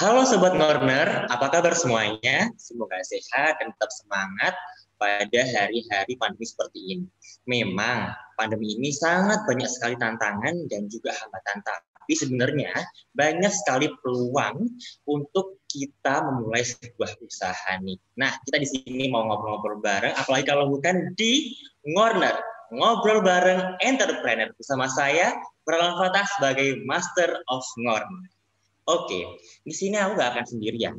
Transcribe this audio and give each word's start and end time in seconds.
Halo 0.00 0.24
Sobat 0.24 0.56
Corner, 0.56 1.28
apa 1.28 1.52
kabar 1.52 1.76
semuanya? 1.76 2.48
Semoga 2.56 2.96
sehat 3.04 3.60
dan 3.60 3.68
tetap 3.76 3.92
semangat 3.92 4.56
pada 4.96 5.40
hari-hari 5.44 6.16
pandemi 6.16 6.48
seperti 6.48 6.80
ini. 6.96 7.06
Memang 7.44 8.08
pandemi 8.40 8.80
ini 8.80 8.96
sangat 8.96 9.44
banyak 9.44 9.68
sekali 9.68 10.00
tantangan 10.00 10.56
dan 10.72 10.88
juga 10.88 11.12
hambatan, 11.12 11.60
tapi 11.60 12.12
sebenarnya 12.16 12.72
banyak 13.12 13.52
sekali 13.52 13.92
peluang 14.00 14.72
untuk 15.04 15.60
kita 15.68 16.24
memulai 16.32 16.64
sebuah 16.64 17.20
usaha 17.20 17.76
nih. 17.84 18.00
Nah, 18.16 18.32
kita 18.48 18.56
di 18.56 18.68
sini 18.72 19.12
mau 19.12 19.28
ngobrol-ngobrol 19.28 19.84
bareng, 19.84 20.16
apalagi 20.16 20.48
kalau 20.48 20.72
bukan 20.72 21.12
di 21.20 21.52
Corner, 21.84 22.40
ngobrol 22.72 23.20
bareng 23.20 23.76
entrepreneur 23.84 24.48
bersama 24.56 24.88
saya, 24.88 25.36
Pralan 25.68 25.92
Fatah 26.00 26.24
sebagai 26.40 26.88
Master 26.88 27.44
of 27.52 27.60
Corner. 27.76 28.39
Oke, 28.88 29.20
di 29.60 29.72
sini 29.74 30.00
aku 30.00 30.16
gak 30.16 30.30
akan 30.36 30.46
sendirian. 30.46 30.96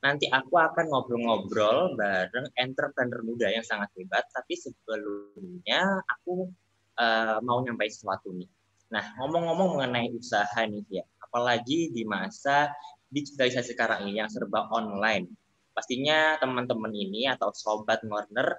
Nanti 0.00 0.30
aku 0.32 0.56
akan 0.56 0.88
ngobrol-ngobrol 0.88 1.92
bareng 1.98 2.48
entrepreneur 2.56 3.20
muda 3.20 3.52
yang 3.52 3.66
sangat 3.66 3.92
hebat. 3.98 4.24
Tapi 4.32 4.56
sebelumnya 4.56 6.00
aku 6.08 6.48
uh, 6.96 7.38
mau 7.44 7.60
nyampai 7.60 7.90
sesuatu 7.92 8.32
nih. 8.32 8.48
Nah, 8.90 9.04
ngomong-ngomong 9.20 9.78
mengenai 9.78 10.10
usaha 10.16 10.66
nih 10.66 10.82
ya, 10.88 11.04
apalagi 11.22 11.92
di 11.94 12.02
masa 12.02 12.72
digitalisasi 13.12 13.76
sekarang 13.76 14.08
ini 14.08 14.18
yang 14.18 14.30
serba 14.32 14.66
online. 14.72 15.30
Pastinya 15.70 16.40
teman-teman 16.42 16.90
ini 16.90 17.30
atau 17.30 17.54
sobat 17.54 18.02
Warner 18.02 18.58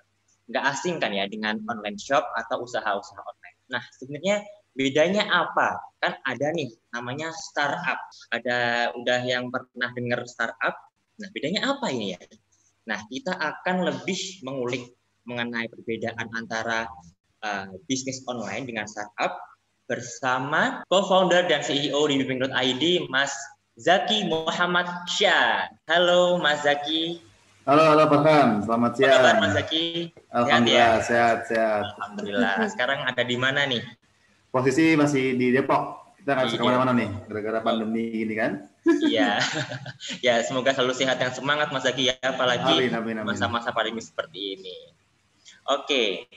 nggak 0.52 0.66
asing 0.76 1.00
kan 1.00 1.16
ya 1.16 1.28
dengan 1.28 1.60
online 1.68 2.00
shop 2.00 2.24
atau 2.36 2.64
usaha-usaha 2.64 3.22
online. 3.24 3.58
Nah, 3.72 3.84
sebenarnya 3.96 4.44
bedanya 4.76 5.28
apa? 5.28 5.80
Kan 6.02 6.18
ada 6.26 6.48
nih 6.56 6.72
namanya 6.96 7.32
startup. 7.36 8.00
Ada 8.34 8.92
udah 8.98 9.22
yang 9.24 9.52
pernah 9.52 9.90
dengar 9.94 10.26
startup. 10.26 10.76
Nah, 11.22 11.30
bedanya 11.36 11.76
apa 11.76 11.92
ini 11.94 12.18
ya? 12.18 12.22
Nah, 12.90 13.00
kita 13.12 13.38
akan 13.38 13.86
lebih 13.86 14.42
mengulik 14.42 14.92
mengenai 15.30 15.70
perbedaan 15.70 16.28
antara 16.34 16.90
uh, 17.46 17.70
bisnis 17.86 18.26
online 18.26 18.66
dengan 18.66 18.90
startup 18.90 19.38
bersama 19.86 20.82
co-founder 20.90 21.46
dan 21.46 21.62
CEO 21.62 22.10
di 22.10 22.24
Biping.id, 22.24 22.84
Mas 23.12 23.36
Zaki 23.78 24.26
Muhammad 24.26 24.88
Syah. 25.06 25.70
Halo 25.86 26.42
Mas 26.42 26.66
Zaki. 26.66 27.22
Halo, 27.70 27.94
halo 27.94 28.10
Pak 28.10 28.22
Khan. 28.26 28.50
Selamat 28.66 28.92
siang. 28.98 29.14
Apa 29.14 29.18
kabar 29.22 29.36
Mas 29.38 29.54
Zaki? 29.54 29.86
Alhamdulillah, 30.34 30.98
sehat, 30.98 31.06
ya? 31.06 31.06
sehat, 31.06 31.38
sehat. 31.46 31.84
Alhamdulillah. 31.94 32.56
Sekarang 32.74 33.00
ada 33.06 33.22
di 33.22 33.38
mana 33.38 33.70
nih? 33.70 33.84
Posisi 34.52 35.00
masih 35.00 35.40
di 35.40 35.56
Depok. 35.56 36.14
Kita 36.20 36.38
nggak 36.38 36.54
bisa 36.54 36.58
iya. 36.60 36.62
ke 36.62 36.68
mana-mana 36.70 36.92
nih, 36.94 37.10
gara-gara 37.26 37.60
pandemi 37.66 38.22
ini 38.22 38.34
kan. 38.38 38.52
Iya. 38.86 39.42
ya, 40.28 40.36
semoga 40.46 40.70
selalu 40.76 40.94
sehat 40.94 41.18
dan 41.18 41.34
semangat 41.34 41.74
Mas 41.74 41.82
Zaki 41.82 42.14
ya, 42.14 42.16
apalagi 42.22 42.94
masa-masa 43.26 43.74
pandemi 43.74 44.06
seperti 44.06 44.60
ini. 44.60 44.78
Oke. 45.66 46.30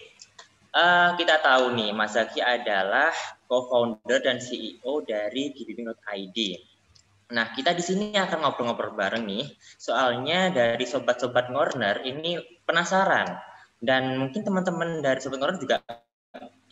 Uh, 0.72 1.12
kita 1.20 1.36
tahu 1.42 1.76
nih, 1.76 1.92
Mas 1.92 2.16
Zaki 2.16 2.40
adalah 2.40 3.12
co-founder 3.44 4.24
dan 4.24 4.40
CEO 4.40 5.04
dari 5.04 5.52
Gibibing.id. 5.52 6.38
Nah, 7.34 7.50
kita 7.52 7.74
di 7.74 7.82
sini 7.84 8.14
akan 8.14 8.40
ngobrol-ngobrol 8.46 8.96
bareng 8.96 9.26
nih. 9.26 9.52
Soalnya 9.76 10.48
dari 10.54 10.86
sobat-sobat 10.86 11.50
Corner 11.50 12.00
ini 12.06 12.40
penasaran 12.64 13.26
dan 13.84 14.16
mungkin 14.16 14.44
teman-teman 14.44 15.04
dari 15.04 15.20
sobat 15.20 15.40
Corner 15.40 15.60
juga 15.60 15.80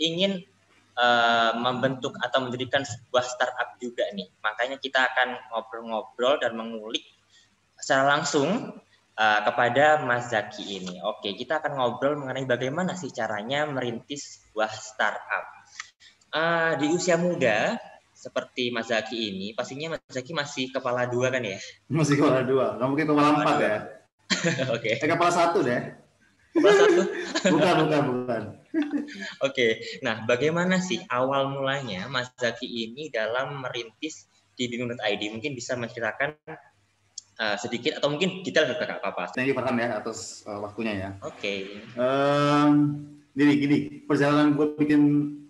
ingin 0.00 0.40
uh, 0.96 1.52
membentuk 1.56 2.16
atau 2.20 2.44
mendirikan 2.44 2.84
sebuah 2.84 3.24
startup 3.24 3.76
juga 3.80 4.04
nih. 4.12 4.28
Makanya 4.44 4.76
kita 4.80 5.12
akan 5.12 5.28
ngobrol-ngobrol 5.52 6.40
dan 6.40 6.56
mengulik 6.56 7.04
secara 7.80 8.16
langsung 8.16 8.76
uh, 9.18 9.40
kepada 9.44 10.04
Mas 10.04 10.30
Zaki 10.30 10.82
ini. 10.82 11.00
Oke, 11.02 11.34
kita 11.34 11.60
akan 11.60 11.78
ngobrol 11.78 12.16
mengenai 12.18 12.46
bagaimana 12.46 12.94
sih 12.94 13.10
caranya 13.10 13.66
merintis 13.66 14.48
sebuah 14.48 14.70
startup. 14.70 15.44
Uh, 16.32 16.72
di 16.80 16.88
usia 16.88 17.20
muda, 17.20 17.76
seperti 18.16 18.70
Mas 18.70 18.88
Zaki 18.88 19.18
ini, 19.34 19.46
pastinya 19.52 19.98
Mas 19.98 20.06
Zaki 20.08 20.32
masih 20.32 20.70
kepala 20.70 21.10
dua 21.10 21.28
kan 21.28 21.42
ya? 21.42 21.58
Masih 21.90 22.16
kepala 22.16 22.46
dua, 22.46 22.78
nggak 22.78 22.88
mungkin 22.88 23.06
kepala 23.10 23.28
empat 23.36 23.56
ya? 23.58 23.76
Oke. 24.72 24.96
okay. 24.96 25.02
Eh, 25.02 25.08
kepala 25.10 25.32
satu 25.34 25.60
deh. 25.60 26.01
Bukan, 26.52 27.74
bukan, 27.88 28.02
bukan. 28.12 28.42
Oke, 28.72 28.92
okay. 29.40 29.70
nah 30.04 30.24
bagaimana 30.28 30.80
sih 30.80 31.00
awal 31.08 31.48
mulanya 31.48 32.08
Mas 32.12 32.28
Zaki 32.36 32.68
ini 32.68 33.08
dalam 33.08 33.64
merintis 33.64 34.28
di 34.52 34.68
Bingung.id? 34.68 35.22
Mungkin 35.32 35.52
bisa 35.56 35.76
menceritakan 35.80 36.36
uh, 37.40 37.56
sedikit 37.56 37.96
atau 37.96 38.12
mungkin 38.12 38.44
detail 38.44 38.68
juga 38.68 39.00
apa-apa. 39.00 39.32
Thank 39.32 39.48
you 39.48 39.56
Farhan 39.56 39.80
ya 39.80 39.96
atas 39.96 40.44
uh, 40.44 40.60
waktunya 40.60 40.92
ya. 40.92 41.10
Oke. 41.24 41.40
Okay. 41.40 41.60
Um, 41.96 43.21
gini, 43.32 43.52
gini, 43.56 43.76
perjalanan 44.04 44.52
gue 44.52 44.76
bikin 44.76 45.02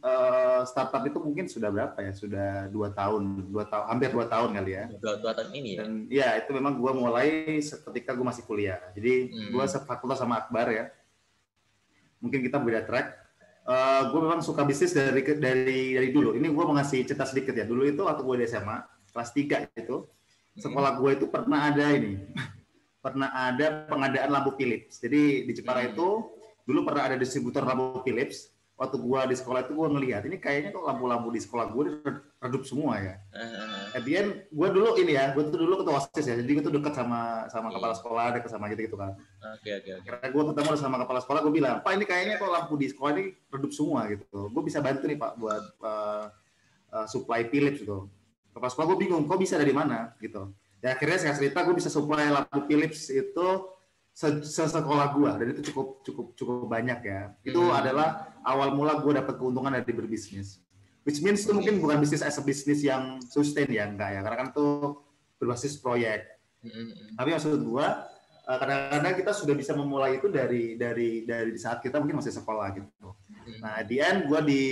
uh, 0.02 0.62
startup 0.66 1.02
itu 1.06 1.18
mungkin 1.18 1.46
sudah 1.50 1.70
berapa 1.70 1.98
ya? 1.98 2.12
Sudah 2.14 2.48
dua 2.70 2.94
tahun, 2.94 3.50
dua 3.50 3.66
tahun, 3.66 3.84
hampir 3.90 4.10
dua 4.14 4.26
tahun 4.30 4.50
kali 4.54 4.72
ya. 4.74 4.84
Dua, 4.98 5.14
dua 5.18 5.32
tahun 5.34 5.50
ini 5.54 5.70
ya. 5.74 5.78
Dan 5.82 5.90
ya 6.06 6.28
itu 6.38 6.50
memang 6.54 6.78
gue 6.78 6.92
mulai 6.94 7.58
ketika 7.62 8.14
gue 8.14 8.26
masih 8.26 8.44
kuliah. 8.46 8.78
Jadi 8.94 9.30
hmm. 9.30 9.50
gue 9.50 9.64
sefakultas 9.66 10.22
sama 10.22 10.42
Akbar 10.42 10.70
ya. 10.70 10.84
Mungkin 12.22 12.42
kita 12.46 12.62
beda 12.62 12.86
track. 12.86 13.18
Uh, 13.62 13.74
eh, 13.74 14.02
gue 14.10 14.20
memang 14.22 14.40
suka 14.42 14.62
bisnis 14.66 14.94
dari 14.94 15.22
dari 15.38 15.94
dari 15.98 16.08
dulu. 16.10 16.34
Ini 16.38 16.46
gue 16.50 16.64
mau 16.66 16.74
ngasih 16.78 17.02
cerita 17.06 17.26
sedikit 17.26 17.54
ya. 17.54 17.66
Dulu 17.66 17.82
itu 17.86 18.02
waktu 18.06 18.22
gue 18.22 18.36
di 18.42 18.46
SMA 18.46 18.78
kelas 19.12 19.30
3 19.36 19.68
itu, 19.76 19.96
hmm. 20.02 20.60
sekolah 20.62 20.96
gue 20.96 21.10
itu 21.20 21.26
pernah 21.28 21.68
ada 21.68 21.84
ini, 21.92 22.16
pernah 23.04 23.28
ada 23.28 23.84
pengadaan 23.90 24.30
lampu 24.32 24.56
Philips. 24.56 24.98
Jadi 24.98 25.44
di 25.44 25.52
Jepara 25.52 25.84
hmm. 25.84 25.90
itu 25.92 26.08
dulu 26.72 26.88
pernah 26.88 27.12
ada 27.12 27.20
distributor 27.20 27.60
lampu 27.60 28.00
Philips 28.00 28.48
waktu 28.72 28.96
gua 28.98 29.28
di 29.28 29.36
sekolah 29.36 29.68
itu 29.68 29.76
gua 29.76 29.92
ngelihat 29.92 30.24
ini 30.26 30.40
kayaknya 30.40 30.72
kok 30.72 30.82
lampu-lampu 30.82 31.28
di 31.30 31.38
sekolah 31.38 31.70
gua 31.70 32.02
redup 32.42 32.64
semua 32.66 32.98
ya. 32.98 33.14
Uh. 33.30 33.94
At 33.94 34.02
the 34.02 34.12
end, 34.16 34.30
gua 34.50 34.72
dulu 34.74 34.98
ini 34.98 35.14
ya, 35.14 35.30
gua 35.36 35.46
tuh 35.46 35.60
dulu 35.60 35.84
ketua 35.84 36.02
osis 36.02 36.24
ya, 36.26 36.34
jadi 36.40 36.50
gua 36.58 36.64
tuh 36.66 36.74
dekat 36.80 36.94
sama 36.96 37.46
sama 37.52 37.68
yeah. 37.68 37.74
kepala 37.78 37.94
sekolah, 37.94 38.26
dekat 38.34 38.50
sama 38.50 38.64
gitu 38.72 38.90
gitu 38.90 38.96
kan. 38.98 39.14
Oke 39.14 39.68
okay, 39.68 39.72
oke. 39.76 39.84
Okay, 39.86 39.92
okay. 40.00 40.08
Karena 40.08 40.26
gua 40.34 40.44
ketemu 40.50 40.70
sama 40.80 40.96
kepala 40.98 41.20
sekolah, 41.22 41.40
gua 41.46 41.52
bilang, 41.54 41.76
Pak 41.84 41.92
ini 41.94 42.04
kayaknya 42.08 42.34
kok 42.40 42.50
lampu 42.50 42.74
di 42.80 42.86
sekolah 42.90 43.10
ini 43.14 43.24
redup 43.52 43.72
semua 43.76 44.00
gitu. 44.10 44.40
Gua 44.50 44.62
bisa 44.64 44.78
bantu 44.82 45.04
nih 45.06 45.18
Pak 45.20 45.32
buat 45.38 45.64
uh, 45.84 46.24
uh, 46.90 47.06
supply 47.06 47.46
Philips 47.52 47.84
gitu. 47.86 48.10
Kepala 48.50 48.70
sekolah 48.72 48.86
gua 48.90 48.98
bingung, 48.98 49.22
kok 49.30 49.38
bisa 49.38 49.54
dari 49.60 49.70
mana 49.70 50.16
gitu. 50.18 50.50
Ya 50.82 50.98
akhirnya 50.98 51.22
saya 51.22 51.38
cerita 51.38 51.62
gua 51.62 51.76
bisa 51.76 51.86
supply 51.86 52.34
lampu 52.34 52.66
Philips 52.66 53.12
itu 53.12 53.46
sekolah 54.12 55.16
gua 55.16 55.40
dan 55.40 55.56
itu 55.56 55.72
cukup 55.72 56.04
cukup 56.04 56.26
cukup 56.36 56.56
banyak 56.68 57.00
ya. 57.02 57.32
Itu 57.42 57.60
hmm. 57.60 57.72
adalah 57.72 58.36
awal 58.44 58.76
mula 58.76 59.00
gua 59.00 59.24
dapat 59.24 59.40
keuntungan 59.40 59.72
dari 59.72 59.92
berbisnis. 59.92 60.60
Which 61.02 61.18
means 61.18 61.42
itu 61.42 61.50
mungkin 61.50 61.82
bukan 61.82 61.98
bisnis 61.98 62.22
as 62.22 62.38
a 62.38 62.44
bisnis 62.46 62.84
yang 62.84 63.18
sustain 63.18 63.66
ya 63.66 63.90
enggak 63.90 64.14
ya, 64.14 64.20
karena 64.22 64.36
kan 64.38 64.48
itu 64.54 64.66
berbasis 65.42 65.80
proyek. 65.82 66.38
Hmm. 66.62 67.18
Tapi 67.18 67.28
maksud 67.34 67.58
gua 67.66 68.06
eh, 68.46 68.58
kadang-kadang 68.60 69.14
kita 69.18 69.32
sudah 69.34 69.54
bisa 69.58 69.74
memulai 69.74 70.22
itu 70.22 70.30
dari 70.30 70.78
dari 70.78 71.26
dari 71.26 71.58
saat 71.58 71.82
kita 71.82 71.98
mungkin 71.98 72.22
masih 72.22 72.36
sekolah 72.36 72.70
gitu. 72.78 73.08
Hmm. 73.10 73.58
Nah, 73.58 73.82
di 73.82 73.98
end 73.98 74.30
gua 74.30 74.44
di 74.44 74.62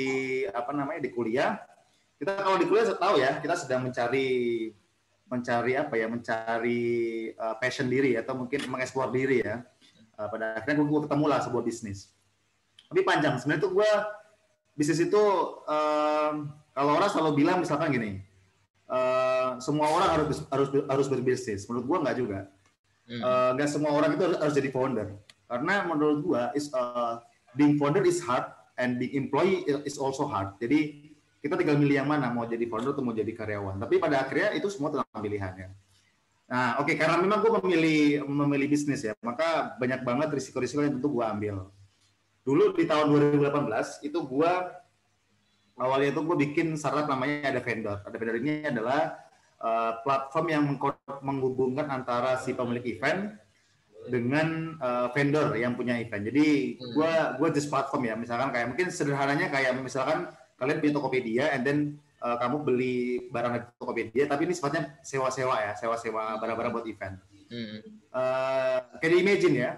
apa 0.46 0.70
namanya 0.70 1.02
di 1.02 1.10
kuliah 1.10 1.58
kita 2.20 2.36
kalau 2.36 2.60
di 2.60 2.68
kuliah 2.68 2.84
saya 2.84 3.00
tahu 3.00 3.16
ya 3.16 3.40
kita 3.40 3.54
sedang 3.56 3.88
mencari 3.88 4.28
mencari 5.30 5.78
apa 5.78 5.94
ya 5.94 6.10
mencari 6.10 6.82
uh, 7.38 7.54
passion 7.62 7.86
diri 7.86 8.18
atau 8.18 8.34
mungkin 8.34 8.66
mengeksplor 8.66 9.14
diri 9.14 9.46
ya. 9.46 9.62
Uh, 10.18 10.28
pada 10.28 10.58
akhirnya 10.58 10.82
gue, 10.84 11.00
ketemu 11.06 11.24
lah 11.30 11.40
sebuah 11.40 11.62
bisnis. 11.64 12.10
Tapi 12.90 13.06
panjang 13.06 13.38
sebenarnya 13.38 13.62
tuh 13.62 13.72
gue 13.78 13.90
bisnis 14.74 15.00
itu 15.06 15.22
uh, 15.70 16.32
kalau 16.74 16.92
orang 16.98 17.08
selalu 17.08 17.46
bilang 17.46 17.62
misalkan 17.62 17.94
gini 17.94 18.18
uh, 18.90 19.56
semua 19.62 19.86
orang 19.86 20.10
harus 20.18 20.42
harus 20.50 20.68
harus 20.90 21.06
berbisnis. 21.06 21.64
Menurut 21.70 21.86
gue 21.86 21.98
nggak 22.04 22.18
juga. 22.18 22.40
Hmm. 23.10 23.58
nggak 23.58 23.66
uh, 23.66 23.72
semua 23.72 23.90
orang 23.90 24.14
itu 24.14 24.22
harus, 24.26 24.38
harus 24.42 24.54
jadi 24.54 24.70
founder. 24.74 25.08
Karena 25.46 25.86
menurut 25.86 26.18
gue 26.26 26.42
is 26.58 26.70
uh, 26.74 27.22
being 27.54 27.78
founder 27.78 28.02
is 28.02 28.22
hard 28.22 28.46
and 28.78 28.98
being 28.98 29.14
employee 29.14 29.62
is 29.86 29.98
also 29.98 30.26
hard. 30.26 30.54
Jadi 30.58 31.09
kita 31.40 31.56
tinggal 31.56 31.80
milih 31.80 32.04
yang 32.04 32.08
mana 32.08 32.28
mau 32.28 32.44
jadi 32.44 32.62
founder 32.68 32.92
atau 32.92 33.04
mau 33.04 33.16
jadi 33.16 33.32
karyawan. 33.32 33.80
Tapi 33.80 33.96
pada 33.96 34.22
akhirnya 34.22 34.52
itu 34.54 34.68
semua 34.68 34.92
tentang 34.92 35.20
pilihannya 35.20 35.90
nah 36.50 36.82
oke 36.82 36.90
okay, 36.90 36.98
karena 36.98 37.14
memang 37.22 37.46
gue 37.46 37.52
memilih 37.62 38.26
memilih 38.26 38.74
bisnis 38.74 39.06
ya 39.06 39.14
maka 39.22 39.78
banyak 39.78 40.02
banget 40.02 40.34
risiko-risiko 40.34 40.82
yang 40.82 40.98
tentu 40.98 41.06
gue 41.14 41.22
ambil. 41.22 41.70
Dulu 42.42 42.74
di 42.74 42.90
tahun 42.90 43.06
2018 43.38 44.02
itu 44.02 44.18
gue 44.18 44.52
awalnya 45.78 46.10
itu 46.10 46.20
gue 46.26 46.36
bikin 46.50 46.74
startup 46.74 47.06
namanya 47.06 47.54
ada 47.54 47.62
vendor. 47.62 48.02
Ada 48.02 48.16
vendor 48.18 48.36
ini 48.42 48.66
adalah 48.66 49.14
uh, 49.62 50.02
platform 50.02 50.46
yang 50.50 50.64
menghubungkan 51.22 51.86
antara 51.86 52.34
si 52.42 52.50
pemilik 52.50 52.82
event 52.98 53.38
dengan 54.10 54.74
uh, 54.82 55.06
vendor 55.14 55.54
yang 55.54 55.78
punya 55.78 56.02
event. 56.02 56.26
Jadi 56.26 56.80
gue 56.82 57.12
gue 57.38 57.48
just 57.54 57.70
platform 57.70 58.10
ya, 58.10 58.18
misalkan 58.18 58.50
kayak 58.50 58.74
mungkin 58.74 58.90
sederhananya 58.90 59.52
kayak 59.54 59.78
misalkan 59.78 60.26
kalian 60.60 60.78
punya 60.84 60.92
Tokopedia 60.92 61.44
and 61.56 61.64
then 61.64 61.78
uh, 62.20 62.36
kamu 62.36 62.56
beli 62.62 62.96
barang 63.32 63.52
dari 63.56 63.64
Tokopedia, 63.80 64.24
tapi 64.28 64.44
ini 64.44 64.54
sifatnya 64.54 65.00
sewa-sewa 65.00 65.56
ya, 65.56 65.72
sewa-sewa 65.74 66.36
barang-barang 66.38 66.72
buat 66.76 66.86
event. 66.86 67.16
Hmm. 67.50 67.80
Uh, 68.12 68.78
kayak 69.00 69.10
di 69.10 69.18
imagine 69.24 69.54
ya, 69.56 69.70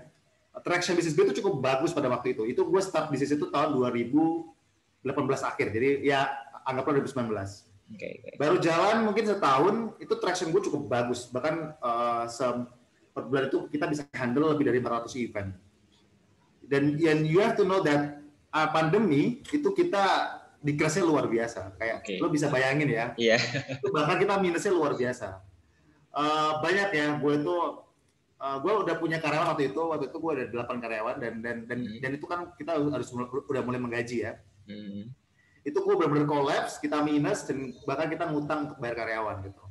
traction 0.60 0.98
bisnis 0.98 1.14
gue 1.14 1.24
itu 1.30 1.40
cukup 1.40 1.62
bagus 1.62 1.94
pada 1.94 2.10
waktu 2.10 2.36
itu. 2.36 2.44
Itu 2.44 2.66
gue 2.66 2.82
start 2.82 3.08
bisnis 3.08 3.32
itu 3.32 3.48
tahun 3.48 3.78
2018 3.78 5.06
akhir, 5.22 5.66
jadi 5.72 5.88
ya 6.02 6.28
anggaplah 6.66 7.00
2019. 7.00 7.30
Okay, 7.92 8.24
okay. 8.24 8.34
Baru 8.40 8.56
jalan 8.56 9.04
mungkin 9.04 9.28
setahun, 9.28 9.96
itu 10.00 10.14
traction 10.16 10.48
gue 10.50 10.62
cukup 10.64 10.88
bagus. 10.88 11.28
Bahkan 11.28 11.54
uh, 11.78 12.24
per 13.12 13.22
bulan 13.28 13.52
itu 13.52 13.68
kita 13.68 13.84
bisa 13.86 14.02
handle 14.16 14.56
lebih 14.56 14.64
dari 14.64 14.80
400 14.80 15.12
event. 15.20 15.52
Dan 16.64 16.96
and 16.96 17.28
you 17.28 17.44
have 17.44 17.52
to 17.52 17.68
know 17.68 17.84
that 17.84 18.24
uh, 18.48 18.68
pandemi 18.72 19.44
itu 19.52 19.68
kita 19.76 20.40
di 20.62 20.72
kelasnya 20.78 21.02
luar 21.02 21.26
biasa. 21.26 21.74
Kayak 21.76 21.96
okay. 22.06 22.16
lo 22.22 22.30
bisa 22.30 22.46
bayangin 22.46 22.88
ya. 22.88 23.06
Iya. 23.18 23.36
Yeah. 23.36 23.92
bahkan 23.94 24.16
kita 24.22 24.38
minusnya 24.38 24.72
luar 24.72 24.94
biasa. 24.94 25.42
Uh, 26.12 26.62
banyak 26.62 26.88
ya, 26.94 27.06
gue 27.18 27.32
itu 27.42 27.56
uh, 28.38 28.56
gue 28.62 28.72
udah 28.86 28.94
punya 29.02 29.18
karyawan 29.18 29.52
waktu 29.52 29.74
itu. 29.74 29.82
Waktu 29.82 30.06
itu 30.08 30.16
gue 30.22 30.32
ada 30.38 30.44
delapan 30.48 30.76
karyawan 30.78 31.16
dan 31.18 31.34
dan 31.42 31.56
dan 31.66 31.78
hmm. 31.82 31.98
dan 31.98 32.10
itu 32.14 32.26
kan 32.30 32.40
kita 32.54 32.78
harus 32.78 33.10
udah 33.12 33.62
mulai 33.66 33.82
menggaji 33.82 34.30
ya. 34.30 34.38
Hmm. 34.70 35.10
Itu 35.66 35.82
gue 35.82 35.94
benar-benar 35.98 36.26
kolaps, 36.26 36.78
kita 36.78 37.02
minus 37.02 37.46
dan 37.46 37.74
bahkan 37.86 38.06
kita 38.10 38.30
ngutang 38.30 38.70
untuk 38.70 38.78
bayar 38.78 39.02
karyawan 39.02 39.42
gitu. 39.46 39.62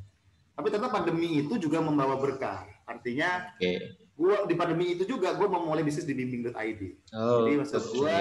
Tapi 0.51 0.67
ternyata 0.67 0.91
pandemi 0.91 1.39
itu 1.39 1.55
juga 1.55 1.79
membawa 1.79 2.19
berkah. 2.19 2.67
Artinya 2.83 3.55
okay. 3.55 3.95
gue 4.11 4.35
di 4.51 4.55
pandemi 4.59 4.93
itu 4.95 5.07
juga 5.07 5.31
gue 5.35 5.47
mau 5.47 5.63
mulai 5.63 5.83
bisnis 5.83 6.03
di 6.03 6.11
bimbing.id. 6.11 6.81
Oh, 7.15 7.47
Jadi 7.47 7.55
maksud 7.59 7.79
okay. 7.79 7.91
gue 7.95 8.17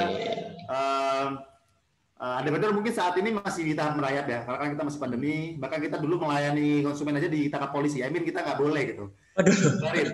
uh, 2.20 2.37
ada 2.38 2.49
benar 2.52 2.76
mungkin 2.76 2.93
saat 2.93 3.17
ini 3.17 3.32
masih 3.32 3.64
di 3.64 3.72
tahap 3.72 3.96
merayap 3.96 4.28
ya, 4.28 4.44
karena 4.44 4.58
kan 4.61 4.69
kita 4.76 4.82
masih 4.84 5.00
pandemi. 5.00 5.56
Bahkan 5.56 5.78
kita 5.81 5.96
dulu 5.96 6.28
melayani 6.28 6.84
konsumen 6.84 7.17
aja 7.17 7.32
di 7.32 7.49
ditangkap 7.49 7.72
polisi. 7.72 8.05
I 8.05 8.12
mean 8.12 8.28
kita 8.28 8.44
nggak 8.44 8.61
boleh 8.61 8.82
gitu. 8.93 9.05
Aduh. 9.40 9.56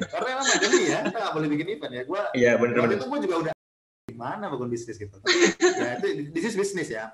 Karena 0.06 0.29
emang 0.38 0.47
pandemi 0.47 0.82
ya, 0.87 0.99
kita 1.03 1.19
nggak 1.19 1.35
boleh 1.35 1.49
bikin 1.50 1.67
event 1.75 1.93
ya. 1.93 2.03
Gua, 2.06 2.23
iya 2.38 2.53
benar. 2.55 2.87
Waktu 2.87 3.03
itu 3.03 3.06
gue 3.11 3.20
juga 3.26 3.37
udah 3.43 3.53
gimana 4.06 4.44
bangun 4.47 4.70
bisnis 4.70 4.97
gitu. 4.97 5.19
Ya 5.58 5.99
itu 5.99 6.31
bisnis 6.31 6.55
bisnis 6.55 6.88
ya. 6.94 7.11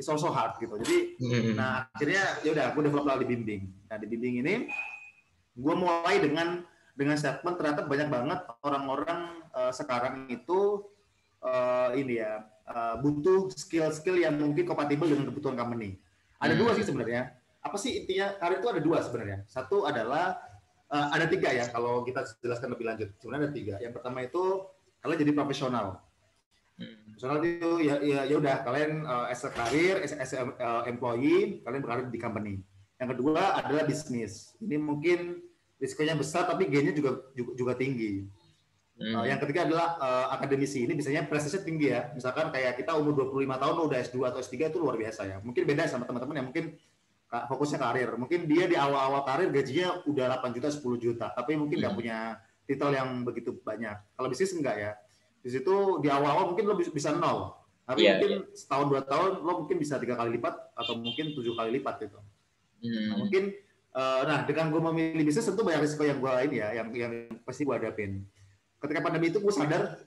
It's 0.00 0.08
also 0.08 0.32
hard 0.32 0.56
gitu. 0.56 0.80
Jadi, 0.80 1.20
hmm. 1.20 1.52
nah 1.52 1.86
akhirnya 1.92 2.40
ya 2.40 2.56
udah 2.56 2.66
gue 2.72 2.82
develop 2.88 3.06
lagi 3.06 3.28
bimbing. 3.28 3.68
Nah 3.92 4.00
di 4.00 4.06
bimbing 4.08 4.40
ini, 4.40 4.54
gue 5.52 5.74
mulai 5.76 6.16
dengan 6.16 6.64
dengan 6.96 7.16
statement 7.20 7.60
ternyata 7.60 7.84
banyak 7.84 8.08
banget 8.08 8.40
orang-orang 8.64 9.44
uh, 9.52 9.72
sekarang 9.72 10.28
itu 10.32 10.88
uh, 11.44 11.92
ini 11.92 12.20
ya 12.20 12.44
uh, 12.68 12.96
butuh 13.00 13.50
skill-skill 13.52 14.18
yang 14.18 14.38
mungkin 14.38 14.64
kompatibel 14.66 15.08
dengan 15.08 15.28
kebutuhan 15.30 15.56
company. 15.58 15.98
Ada 16.42 16.54
hmm. 16.54 16.60
dua 16.60 16.70
sih 16.74 16.84
sebenarnya. 16.86 17.22
Apa 17.62 17.76
sih 17.78 18.02
intinya 18.02 18.34
karir 18.38 18.58
itu 18.58 18.68
ada 18.70 18.80
dua 18.82 18.98
sebenarnya. 19.02 19.38
Satu 19.46 19.86
adalah 19.86 20.38
uh, 20.90 21.08
ada 21.14 21.30
tiga 21.30 21.54
ya 21.54 21.70
kalau 21.70 22.02
kita 22.02 22.26
jelaskan 22.42 22.74
lebih 22.74 22.84
lanjut. 22.90 23.08
Sebenarnya 23.22 23.42
ada 23.48 23.54
tiga. 23.54 23.74
Yang 23.78 23.92
pertama 23.98 24.18
itu 24.26 24.42
kalian 25.02 25.18
jadi 25.22 25.32
profesional. 25.34 25.86
Hmm. 26.78 27.14
Profesional 27.14 27.38
itu 27.42 27.70
ya 27.86 27.94
ya 28.02 28.20
ya 28.26 28.36
udah 28.38 28.56
kalian 28.66 29.06
uh, 29.06 29.26
as 29.30 29.46
a 29.46 29.50
karir, 29.54 30.02
as, 30.02 30.12
as 30.14 30.32
a 30.34 30.42
uh, 30.42 30.82
employee, 30.90 31.62
kalian 31.62 31.80
berkarir 31.82 32.06
di 32.10 32.18
company. 32.18 32.54
Yang 32.98 33.18
kedua 33.18 33.62
adalah 33.62 33.82
bisnis. 33.86 34.54
Ini 34.62 34.78
mungkin 34.78 35.42
risikonya 35.82 36.14
besar 36.14 36.46
tapi 36.46 36.70
gainnya 36.70 36.94
juga, 36.94 37.18
juga 37.34 37.50
juga 37.58 37.72
tinggi. 37.74 38.30
Hmm. 38.92 39.14
Uh, 39.18 39.24
yang 39.24 39.40
ketiga 39.40 39.64
adalah 39.64 39.96
uh, 39.96 40.26
akademisi 40.36 40.84
ini 40.84 40.92
biasanya 40.92 41.24
prestasinya 41.24 41.64
tinggi 41.64 41.86
ya. 41.90 42.12
Misalkan 42.12 42.52
kayak 42.52 42.76
kita 42.76 42.92
umur 42.92 43.32
25 43.32 43.62
tahun 43.62 43.74
udah 43.88 43.98
S2 44.04 44.16
atau 44.28 44.38
S3 44.44 44.54
itu 44.68 44.78
luar 44.78 44.96
biasa 45.00 45.22
ya. 45.24 45.36
Mungkin 45.40 45.62
beda 45.64 45.88
sama 45.88 46.04
teman-teman 46.04 46.36
yang 46.38 46.46
mungkin 46.52 46.76
fokusnya 47.32 47.80
karir. 47.80 48.10
Mungkin 48.20 48.44
dia 48.44 48.68
di 48.68 48.76
awal-awal 48.76 49.24
karir 49.24 49.48
gajinya 49.48 50.04
udah 50.04 50.36
8 50.44 50.52
juta, 50.52 50.68
10 50.68 50.84
juta, 51.00 51.26
tapi 51.32 51.56
mungkin 51.56 51.80
nggak 51.80 51.92
hmm. 51.96 52.00
punya 52.04 52.18
titel 52.68 52.92
yang 52.92 53.24
begitu 53.24 53.56
banyak. 53.64 53.96
Kalau 54.12 54.28
bisnis 54.28 54.52
enggak 54.52 54.76
ya. 54.76 54.92
Di 55.42 55.50
situ 55.50 55.98
di 56.04 56.08
awal-awal 56.12 56.52
mungkin 56.52 56.64
lo 56.68 56.76
bisa 56.76 57.10
nol. 57.16 57.56
Tapi 57.82 58.06
yeah, 58.06 58.20
mungkin 58.20 58.32
yeah. 58.46 58.54
setahun 58.54 58.86
dua 58.86 59.02
tahun 59.02 59.42
lo 59.42 59.52
mungkin 59.64 59.76
bisa 59.80 59.98
tiga 59.98 60.14
kali 60.14 60.38
lipat 60.38 60.54
atau 60.78 60.94
mungkin 61.00 61.34
tujuh 61.34 61.56
kali 61.58 61.80
lipat 61.80 62.06
gitu. 62.06 62.20
Hmm. 62.84 63.08
Nah, 63.10 63.16
mungkin 63.18 63.42
uh, 63.96 64.22
nah 64.28 64.38
dengan 64.46 64.70
gue 64.70 64.82
memilih 64.92 65.24
bisnis 65.26 65.48
tentu 65.48 65.66
banyak 65.66 65.82
risiko 65.82 66.06
yang 66.06 66.22
gue 66.22 66.30
ini 66.46 66.56
ya, 66.62 66.68
yang 66.78 66.88
yang 66.94 67.12
pasti 67.42 67.66
gue 67.66 67.74
hadapin 67.74 68.22
ketika 68.82 69.00
pandemi 69.00 69.30
itu 69.30 69.38
gue 69.38 69.54
sadar 69.54 70.02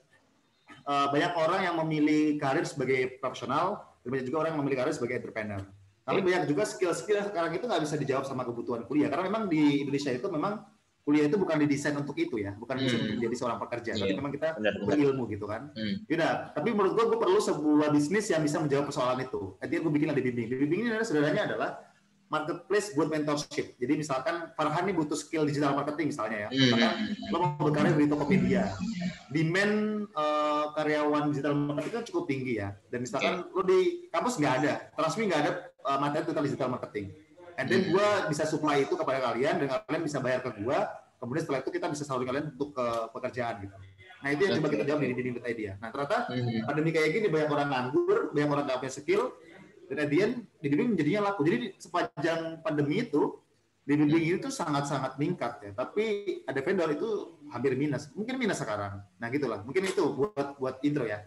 uh, 0.86 1.07
banyak 1.10 1.33
orang 1.39 1.62
yang 1.63 1.75
memilih 1.80 2.36
karir 2.36 2.68
sebagai 2.68 3.18
profesional 3.24 3.95
dan 4.04 4.10
banyak 4.12 4.25
juga 4.27 4.38
orang 4.45 4.50
yang 4.54 4.62
memilih 4.62 4.77
karir 4.83 4.94
sebagai 4.94 5.16
entrepreneur. 5.24 5.63
Tapi 6.06 6.22
banyak 6.22 6.45
juga 6.45 6.69
skill-skill 6.69 7.18
sekarang 7.33 7.57
itu 7.57 7.66
nggak 7.66 7.81
bisa 7.81 7.98
dijawab 7.98 8.30
sama 8.30 8.45
kebutuhan 8.45 8.86
kuliah 8.86 9.10
karena 9.10 9.25
memang 9.25 9.50
di 9.50 9.81
Indonesia 9.81 10.13
itu 10.13 10.30
memang 10.30 10.62
kuliah 11.06 11.30
itu 11.30 11.38
bukan 11.38 11.62
didesain 11.62 11.94
untuk 11.98 12.18
itu 12.18 12.42
ya, 12.42 12.57
bukan 12.57 12.81
didesain 12.81 12.98
hmm. 12.98 13.06
untuk 13.06 13.18
menjadi 13.22 13.36
seorang 13.38 13.60
pekerja, 13.62 13.92
yeah. 13.94 14.01
tapi 14.01 14.13
memang 14.18 14.33
kita 14.33 14.48
benar, 14.57 14.74
berilmu 14.89 15.24
gitu 15.30 15.45
kan. 15.45 15.69
Hmm. 15.77 16.01
Yaudah, 16.10 16.33
tapi 16.57 16.74
menurut 16.74 16.94
gue, 16.98 17.06
gue 17.13 17.19
perlu 17.22 17.39
sebuah 17.45 17.89
bisnis 17.94 18.25
yang 18.33 18.42
bisa 18.42 18.57
menjawab 18.57 18.89
persoalan 18.89 19.22
itu. 19.22 19.54
Artinya 19.62 19.81
gue 19.86 19.94
bikin 19.94 20.07
di 20.18 20.24
bimbing. 20.25 20.48
Bimbing 20.50 20.80
ini 20.81 20.89
adalah 20.89 21.06
sebenarnya 21.06 21.42
adalah 21.45 21.69
marketplace 22.36 22.92
buat 22.92 23.08
mentorship. 23.08 23.80
Jadi 23.80 23.94
misalkan 23.96 24.52
Farhan 24.60 24.84
ini 24.92 24.94
butuh 25.00 25.16
skill 25.16 25.48
digital 25.48 25.72
marketing 25.72 26.12
misalnya 26.12 26.38
ya. 26.46 26.50
Hmm. 26.52 26.60
Misalkan 26.60 26.92
lo 27.32 27.38
mau 27.40 27.64
berkarir 27.64 27.96
di 27.96 28.08
Tokopedia. 28.12 28.64
Demand 29.32 29.76
uh, 30.12 30.66
karyawan 30.76 31.32
digital 31.32 31.56
marketing 31.56 31.94
kan 31.96 32.04
cukup 32.12 32.24
tinggi 32.28 32.54
ya. 32.60 32.76
Dan 32.92 33.00
misalkan 33.08 33.48
okay. 33.48 33.56
lo 33.56 33.62
di 33.64 33.80
kampus 34.12 34.36
nggak 34.36 34.54
ada, 34.64 34.74
Transmi 34.94 35.24
nggak 35.32 35.42
ada 35.48 35.52
uh, 35.88 35.98
materi 36.04 36.24
tentang 36.28 36.46
digital 36.46 36.70
marketing. 36.76 37.16
And 37.56 37.72
then 37.72 37.88
hmm. 37.88 37.92
gue 37.96 38.08
bisa 38.36 38.44
supply 38.44 38.84
itu 38.84 39.00
kepada 39.00 39.32
kalian 39.32 39.64
dan 39.64 39.68
kalian 39.88 40.04
bisa 40.04 40.20
bayar 40.20 40.44
ke 40.44 40.52
gue. 40.60 40.78
Kemudian 41.16 41.42
setelah 41.48 41.64
itu 41.64 41.72
kita 41.72 41.88
bisa 41.88 42.04
saluri 42.04 42.28
kalian 42.28 42.52
untuk 42.52 42.76
ke 42.76 42.88
pekerjaan 43.16 43.64
gitu. 43.64 43.76
Nah 44.26 44.30
itu 44.34 44.42
yang 44.42 44.58
coba 44.60 44.68
kita 44.74 44.84
jawab 44.84 45.00
di 45.06 45.16
Dinding 45.16 45.46
Idea. 45.46 45.72
Nah 45.80 45.90
ternyata 45.94 46.28
hmm. 46.34 46.68
pandemi 46.68 46.90
kayak 46.92 47.10
gini 47.14 47.28
banyak 47.32 47.50
orang 47.50 47.68
nganggur, 47.72 48.36
banyak 48.36 48.50
orang 48.52 48.64
nggak 48.68 48.80
punya 48.84 48.94
skill, 48.94 49.24
dan 49.90 49.98
at 50.06 50.10
the 50.10 50.20
end 50.22 50.36
di 50.62 50.68
bimbing 50.72 50.98
menjadinya 50.98 51.32
laku 51.32 51.46
jadi 51.46 51.74
sepanjang 51.78 52.60
pandemi 52.66 53.06
itu 53.06 53.38
di 53.86 53.94
bimbing 53.94 54.26
hmm. 54.26 54.38
itu 54.42 54.50
sangat-sangat 54.50 55.18
meningkat 55.22 55.62
ya 55.62 55.72
tapi 55.78 56.06
ada 56.50 56.60
vendor 56.62 56.90
itu 56.90 57.10
hampir 57.54 57.78
minus 57.78 58.10
mungkin 58.18 58.42
minus 58.42 58.60
sekarang 58.62 59.02
nah 59.22 59.28
gitulah 59.30 59.62
mungkin 59.62 59.86
itu 59.86 60.04
buat 60.14 60.58
buat 60.58 60.82
intro 60.82 61.06
ya 61.06 61.22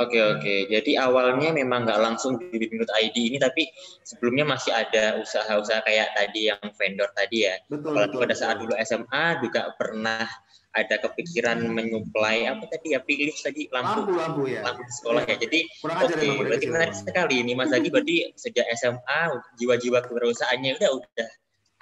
Oke 0.00 0.16
oke, 0.16 0.72
jadi 0.72 1.04
awalnya 1.04 1.52
memang 1.52 1.84
nggak 1.84 2.00
langsung 2.00 2.40
di 2.40 2.56
bimbing.id 2.56 3.12
ini, 3.12 3.36
tapi 3.36 3.68
sebelumnya 4.00 4.48
masih 4.48 4.72
ada 4.72 5.20
usaha-usaha 5.20 5.84
kayak 5.84 6.16
tadi 6.16 6.48
yang 6.48 6.64
vendor 6.80 7.12
tadi 7.12 7.44
ya. 7.44 7.60
Betul. 7.68 8.00
Kalau 8.00 8.24
pada 8.24 8.32
saat 8.32 8.56
dulu 8.56 8.72
SMA 8.80 9.44
juga 9.44 9.76
pernah 9.76 10.24
ada 10.72 10.96
kepikiran 11.04 11.68
menyuplai 11.68 12.48
apa 12.48 12.64
tadi 12.64 12.96
ya 12.96 13.00
pilih 13.04 13.32
tadi 13.36 13.68
lampu. 13.68 14.08
Lampu, 14.08 14.12
lampu 14.16 14.42
ya. 14.48 14.60
Lampu 14.64 14.82
sekolah 14.88 15.22
ya. 15.28 15.36
Jadi 15.36 15.68
oke 15.84 16.16
okay, 16.16 16.32
berarti 16.40 16.66
menarik 16.72 16.96
sekali 16.96 17.34
ini 17.44 17.52
Mas 17.52 17.72
Agi 17.76 17.92
berarti 17.92 18.32
sejak 18.40 18.64
SMA 18.80 19.20
jiwa-jiwa 19.60 20.00
kewirausahaannya 20.08 20.80
udah 20.80 20.90
udah 20.96 21.28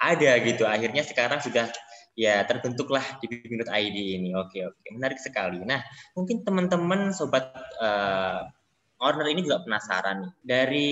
ada 0.03 0.31
gitu. 0.43 0.63
Akhirnya 0.67 1.07
sekarang 1.07 1.39
sudah 1.39 1.71
ya 2.19 2.43
terbentuklah 2.43 3.03
di 3.23 3.47
ID 3.47 3.97
ini. 4.19 4.35
Oke 4.35 4.67
oke. 4.67 4.87
Menarik 4.91 5.23
sekali. 5.23 5.63
Nah 5.63 5.79
mungkin 6.11 6.43
teman-teman 6.43 7.15
sobat 7.15 7.47
uh, 7.79 8.43
owner 8.99 9.27
ini 9.31 9.47
juga 9.47 9.63
penasaran 9.63 10.27
nih. 10.27 10.31
Dari 10.43 10.91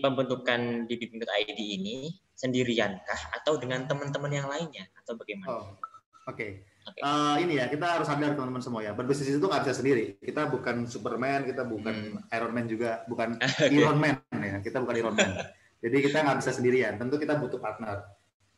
pembentukan 0.00 0.88
di 0.88 0.96
ID 0.96 1.60
ini 1.60 2.08
sendiriankah 2.34 3.36
atau 3.36 3.60
dengan 3.60 3.84
teman-teman 3.84 4.32
yang 4.32 4.48
lainnya? 4.50 4.88
Atau 5.04 5.14
bagaimana? 5.14 5.48
Oh, 5.52 5.76
oke. 6.26 6.34
Okay. 6.34 6.73
Okay. 6.84 7.00
Uh, 7.00 7.40
eh, 7.40 7.48
ini 7.48 7.56
ya 7.56 7.66
kita 7.72 7.96
harus 7.96 8.04
sadar 8.04 8.36
teman-teman 8.36 8.60
semua 8.60 8.84
ya 8.84 8.92
berbisnis 8.92 9.32
itu 9.32 9.40
nggak 9.40 9.64
bisa 9.64 9.74
sendiri 9.80 10.20
kita 10.20 10.52
bukan 10.52 10.84
Superman 10.84 11.48
kita 11.48 11.64
bukan 11.64 12.20
hmm. 12.20 12.28
Iron 12.36 12.52
Man 12.52 12.68
juga 12.68 13.00
bukan 13.08 13.40
okay. 13.40 13.72
Iron 13.72 13.96
Man 13.96 14.20
ya 14.36 14.60
kita 14.60 14.84
bukan 14.84 14.96
Iron 15.00 15.16
Man 15.16 15.32
jadi 15.80 15.96
kita 16.04 16.18
nggak 16.20 16.38
bisa 16.44 16.52
sendirian 16.52 17.00
tentu 17.00 17.16
kita 17.16 17.40
butuh 17.40 17.56
partner 17.56 18.04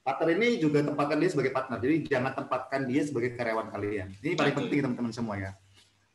partner 0.02 0.28
ini 0.34 0.58
juga 0.58 0.82
tempatkan 0.82 1.22
dia 1.22 1.30
sebagai 1.30 1.54
partner 1.54 1.78
jadi 1.78 1.94
jangan 2.18 2.32
tempatkan 2.34 2.80
dia 2.90 3.02
sebagai 3.06 3.30
karyawan 3.38 3.70
kalian 3.70 4.10
ini 4.18 4.34
paling 4.34 4.54
okay. 4.58 4.60
penting 4.66 4.78
teman-teman 4.82 5.12
semua 5.14 5.34
ya 5.38 5.50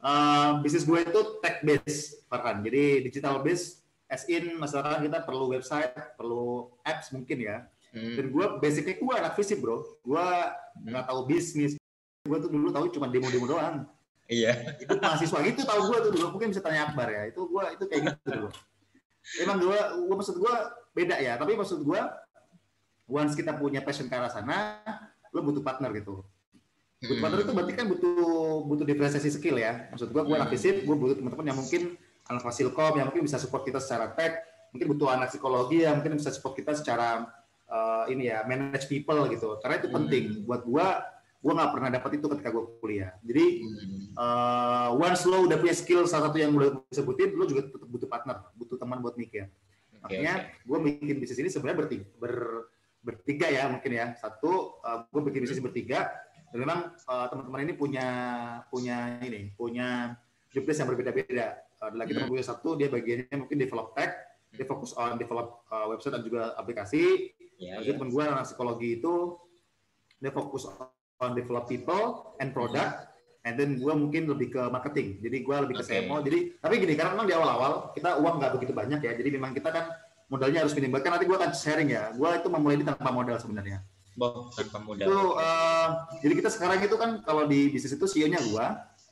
uh, 0.03 0.59
bisnis 0.59 0.83
gue 0.83 0.99
itu 1.07 1.21
tech 1.39 1.63
base 1.63 2.27
bahkan 2.27 2.59
jadi 2.59 3.07
digital 3.07 3.39
base 3.39 3.79
as 4.11 4.27
in 4.27 4.59
masalah 4.59 4.99
kita 4.99 5.23
perlu 5.23 5.47
website 5.47 5.95
perlu 6.19 6.75
apps 6.83 7.15
mungkin 7.15 7.39
ya 7.39 7.63
Hmm. 7.91 8.15
Dan 8.15 8.25
gue 8.31 8.45
basicnya 8.63 8.95
gue 8.95 9.15
anak 9.19 9.35
fisik 9.35 9.59
bro. 9.59 9.83
Gue 9.99 10.27
nggak 10.87 11.05
tahu 11.11 11.27
bisnis, 11.27 11.75
gue 12.21 12.37
tuh 12.37 12.49
dulu 12.49 12.69
tahu 12.69 12.85
cuma 12.93 13.07
demo-demo 13.09 13.45
doang. 13.49 13.85
Iya. 14.31 14.77
Itu 14.79 14.95
mahasiswa 15.01 15.39
itu 15.43 15.61
tahu 15.65 15.81
gue 15.91 15.97
tuh 16.09 16.11
dulu. 16.15 16.27
Mungkin 16.37 16.53
bisa 16.53 16.61
tanya 16.61 16.89
Akbar 16.89 17.09
ya. 17.09 17.27
Itu 17.27 17.49
gue 17.49 17.63
itu 17.73 17.83
kayak 17.89 18.01
gitu 18.07 18.27
dulu. 18.29 18.49
Emang 19.41 19.57
gue, 19.61 19.79
gue 20.07 20.15
maksud 20.15 20.35
gue 20.37 20.53
beda 20.93 21.15
ya. 21.19 21.33
Tapi 21.35 21.57
maksud 21.57 21.81
gue, 21.83 22.01
once 23.09 23.33
kita 23.33 23.57
punya 23.57 23.81
passion 23.81 24.07
ke 24.07 24.15
arah 24.15 24.31
sana, 24.31 24.81
lo 25.33 25.41
butuh 25.43 25.61
partner 25.65 25.89
gitu. 25.97 26.23
Butuh 27.01 27.15
hmm. 27.17 27.23
partner 27.25 27.39
itu 27.41 27.51
berarti 27.53 27.73
kan 27.73 27.85
butuh 27.89 28.17
butuh 28.69 28.85
diferensiasi 28.85 29.29
skill 29.33 29.57
ya. 29.57 29.89
Maksud 29.91 30.13
gue, 30.13 30.21
gue 30.21 30.35
anak 30.37 30.53
gue 30.57 30.95
butuh 30.95 31.15
teman-teman 31.17 31.45
yang 31.51 31.57
mungkin 31.57 31.81
anak 32.29 32.41
fasilkom 32.45 32.95
yang 32.95 33.09
mungkin 33.09 33.25
bisa 33.25 33.41
support 33.41 33.65
kita 33.67 33.81
secara 33.81 34.13
tech, 34.13 34.45
mungkin 34.71 34.87
butuh 34.95 35.07
anak 35.11 35.29
psikologi 35.29 35.83
ya 35.83 35.91
mungkin 35.91 36.15
bisa 36.15 36.31
support 36.31 36.55
kita 36.55 36.71
secara 36.71 37.27
uh, 37.67 38.07
ini 38.07 38.31
ya 38.31 38.47
manage 38.47 38.87
people 38.87 39.19
gitu 39.27 39.59
karena 39.59 39.75
itu 39.83 39.87
penting 39.91 40.23
hmm. 40.31 40.43
buat 40.47 40.61
gua 40.63 41.03
gua 41.41 41.51
nggak 41.57 41.71
pernah 41.73 41.89
dapat 41.89 42.11
itu 42.21 42.25
ketika 42.37 42.49
gua 42.53 42.63
kuliah. 42.77 43.11
Jadi 43.25 43.45
uh, 44.15 44.93
once 44.95 45.25
lo 45.25 45.49
udah 45.49 45.57
punya 45.57 45.75
skill 45.75 46.05
salah 46.05 46.29
satu 46.29 46.37
yang 46.37 46.53
udah 46.53 46.85
sebutin 46.93 47.33
lo 47.33 47.49
juga 47.49 47.67
tetap 47.67 47.89
butuh 47.89 48.07
partner 48.07 48.37
butuh 48.55 48.77
teman 48.77 49.01
buat 49.01 49.17
mikir. 49.17 49.49
Makanya 50.01 50.33
okay. 50.49 50.65
gue 50.65 50.77
bikin 50.81 51.15
bisnis 51.21 51.39
ini 51.45 51.49
sebenarnya 51.53 51.77
bertiga, 51.85 52.05
ber, 52.17 52.33
bertiga 53.05 53.47
ya 53.47 53.69
mungkin 53.69 53.91
ya. 53.93 54.05
Satu 54.17 54.81
uh, 54.81 55.05
gue 55.07 55.21
bikin 55.29 55.45
bisnis 55.45 55.61
bertiga 55.61 56.09
dan 56.51 56.57
memang 56.57 56.79
uh, 57.05 57.25
teman-teman 57.29 57.69
ini 57.69 57.73
punya 57.77 58.07
punya 58.67 59.21
ini 59.21 59.53
punya 59.53 60.17
job 60.51 60.65
yang 60.65 60.89
berbeda-beda. 60.89 61.61
Uh, 61.81 61.93
lagi 61.93 62.17
teman 62.17 62.29
punya 62.29 62.45
satu 62.45 62.73
dia 62.77 62.89
bagiannya 62.89 63.35
mungkin 63.37 63.57
develop 63.61 63.93
tech 63.93 64.17
dia 64.51 64.67
fokus 64.67 64.91
on 64.99 65.15
develop 65.15 65.63
uh, 65.71 65.87
website 65.87 66.17
dan 66.17 66.25
juga 66.25 66.57
aplikasi. 66.57 67.31
Yeah, 67.61 67.77
yeah. 67.85 67.93
teman 67.93 68.09
gue 68.09 68.23
anak 68.25 68.49
psikologi 68.49 68.97
itu 68.97 69.37
dia 70.17 70.33
fokus 70.33 70.65
on 71.21 71.37
develop 71.37 71.69
people 71.69 72.33
and 72.41 72.51
product 72.51 73.13
and 73.45 73.57
then 73.57 73.77
gue 73.77 73.93
mungkin 73.93 74.29
lebih 74.29 74.53
ke 74.53 74.61
marketing. 74.69 75.21
Jadi 75.21 75.37
gue 75.41 75.55
lebih 75.55 75.75
ke 75.81 75.83
okay. 75.85 76.05
CMO 76.05 76.21
jadi 76.25 76.39
tapi 76.61 76.73
gini 76.81 76.93
karena 76.97 77.13
memang 77.13 77.27
di 77.29 77.33
awal-awal 77.37 77.93
kita 77.93 78.17
uang 78.21 78.35
nggak 78.41 78.51
begitu 78.57 78.73
banyak 78.73 78.99
ya 79.01 79.11
jadi 79.17 79.29
memang 79.33 79.53
kita 79.53 79.69
kan 79.69 79.85
modalnya 80.29 80.65
harus 80.65 80.73
minim 80.77 80.93
bahkan 80.93 81.13
nanti 81.13 81.25
gue 81.29 81.37
akan 81.37 81.51
sharing 81.53 81.89
ya. 81.93 82.13
Gue 82.13 82.29
itu 82.37 82.47
memulai 82.49 82.75
ini 82.81 82.85
tanpa 82.85 83.09
modal 83.13 83.37
sebenarnya. 83.37 83.85
Boh, 84.17 84.51
tanpa 84.53 84.77
modal. 84.81 85.05
Itu 85.05 85.19
uh, 85.37 85.87
jadi 86.21 86.33
kita 86.41 86.49
sekarang 86.51 86.81
itu 86.81 86.95
kan 86.97 87.21
kalau 87.25 87.45
di 87.45 87.69
bisnis 87.69 87.95
itu 87.95 88.05
CEO-nya 88.05 88.41
gue 88.41 88.65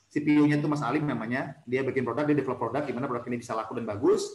CPO-nya 0.10 0.58
itu 0.58 0.68
Mas 0.70 0.82
Alim 0.82 1.06
namanya. 1.06 1.58
Dia 1.70 1.86
bikin 1.86 2.02
produk 2.02 2.26
dia 2.26 2.38
develop 2.38 2.58
produk 2.58 2.82
gimana 2.86 3.06
produk 3.06 3.26
ini 3.30 3.42
bisa 3.42 3.54
laku 3.54 3.78
dan 3.78 3.86
bagus. 3.86 4.26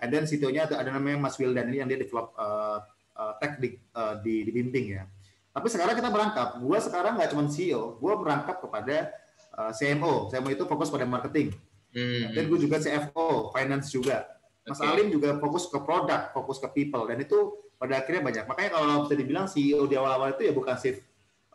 And 0.00 0.08
then 0.08 0.24
CTO-nya 0.24 0.70
ada, 0.70 0.80
ada 0.80 0.90
namanya 0.96 1.28
Mas 1.28 1.36
Wildan 1.36 1.68
ini 1.70 1.84
yang 1.84 1.88
dia 1.90 2.00
develop 2.00 2.32
uh, 2.40 2.80
uh, 3.18 3.36
tech 3.36 3.60
di, 3.60 3.76
uh, 3.92 4.16
di, 4.24 4.48
di 4.48 4.50
bimbing 4.50 4.86
ya 4.96 5.04
tapi 5.50 5.66
sekarang 5.66 5.94
kita 5.98 6.10
berangkap 6.14 6.62
gue 6.62 6.78
sekarang 6.78 7.18
nggak 7.18 7.30
cuma 7.34 7.44
CEO 7.50 7.98
gue 7.98 8.12
berangkap 8.18 8.62
kepada 8.62 9.10
uh, 9.56 9.72
CMO. 9.74 10.30
CMO 10.30 10.48
itu 10.54 10.64
fokus 10.66 10.88
pada 10.88 11.06
marketing. 11.06 11.54
Hmm. 11.90 12.30
Dan 12.34 12.42
gue 12.46 12.58
juga 12.60 12.78
CFO, 12.78 13.50
finance 13.50 13.90
juga. 13.90 14.26
Mas 14.62 14.78
okay. 14.78 14.86
Alim 14.86 15.10
juga 15.10 15.34
fokus 15.42 15.66
ke 15.66 15.78
produk, 15.82 16.30
fokus 16.30 16.62
ke 16.62 16.68
people. 16.70 17.02
Dan 17.08 17.18
itu 17.24 17.58
pada 17.80 17.98
akhirnya 17.98 18.22
banyak. 18.22 18.44
Makanya 18.46 18.70
kalau 18.76 19.08
bisa 19.08 19.14
dibilang 19.16 19.46
CEO 19.50 19.88
di 19.88 19.96
awal-awal 19.98 20.36
itu 20.36 20.46
ya 20.46 20.52
bukan 20.54 20.76
chief 20.78 21.02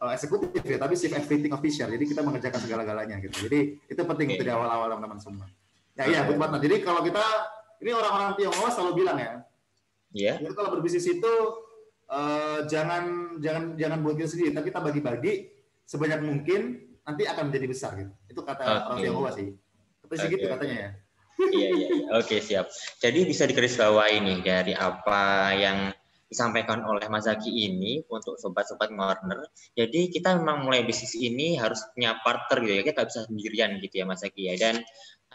uh, 0.01 0.11
eksekutif 0.11 0.61
ya, 0.65 0.77
tapi 0.81 0.93
chief 0.99 1.13
everything 1.15 1.53
official. 1.55 1.87
Jadi 1.87 2.03
kita 2.03 2.21
mengerjakan 2.25 2.59
segala-galanya 2.59 3.15
gitu. 3.23 3.47
Jadi 3.47 3.79
itu 3.87 4.01
penting 4.01 4.27
okay. 4.33 4.37
itu 4.41 4.43
di 4.43 4.51
awal-awal 4.51 4.91
teman-teman 4.91 5.19
semua. 5.21 5.47
Ya 5.95 6.11
iya, 6.11 6.27
okay. 6.27 6.35
betul 6.35 6.59
Jadi 6.59 6.75
kalau 6.83 7.01
kita 7.07 7.23
ini 7.79 7.91
orang-orang 7.95 8.35
Tionghoa 8.35 8.67
selalu 8.71 9.03
bilang 9.03 9.15
ya, 9.19 9.43
yeah. 10.15 10.35
jadi 10.39 10.55
kalau 10.55 10.75
berbisnis 10.75 11.07
itu 11.07 11.31
uh, 12.09 12.59
jangan 12.69 13.37
jangan 13.41 13.77
jangan 13.79 13.97
buat 14.01 14.15
diri 14.17 14.29
sendiri, 14.29 14.49
tapi 14.53 14.69
kita 14.69 14.81
bagi-bagi 14.81 15.33
sebanyak 15.85 16.19
mungkin 16.25 16.61
nanti 17.05 17.23
akan 17.29 17.53
menjadi 17.53 17.67
besar 17.69 17.91
gitu. 18.01 18.11
Itu 18.29 18.41
kata 18.41 18.63
okay. 18.65 18.75
orang 18.89 18.99
Tionghoa 19.05 19.31
sih. 19.37 19.47
Tapi 20.05 20.13
okay. 20.13 20.23
segitu 20.25 20.45
katanya 20.49 20.77
ya. 20.77 20.89
iya 21.51 21.67
iya. 21.69 21.87
iya. 21.91 22.09
Oke 22.17 22.41
siap. 22.41 22.65
Jadi 23.01 23.19
bisa 23.29 23.45
digarisbawahi 23.45 24.23
nih 24.23 24.39
dari 24.41 24.73
apa 24.73 25.53
yang 25.53 25.93
disampaikan 26.25 26.81
oleh 26.81 27.05
Mas 27.07 27.29
Zaki 27.29 27.53
ini 27.53 28.01
untuk 28.09 28.35
sobat-sobat 28.41 28.89
Warner. 28.89 29.45
Jadi 29.77 30.09
kita 30.09 30.33
memang 30.41 30.65
mulai 30.65 30.81
bisnis 30.81 31.13
ini 31.13 31.55
harus 31.55 31.85
punya 31.93 32.17
partner 32.25 32.65
gitu 32.65 32.73
ya. 32.81 32.83
Kita 32.83 33.01
bisa 33.05 33.19
sendirian 33.29 33.77
gitu 33.77 33.95
ya 34.01 34.05
Mas 34.09 34.25
Zaki 34.25 34.41
ya. 34.49 34.55
Dan 34.57 34.81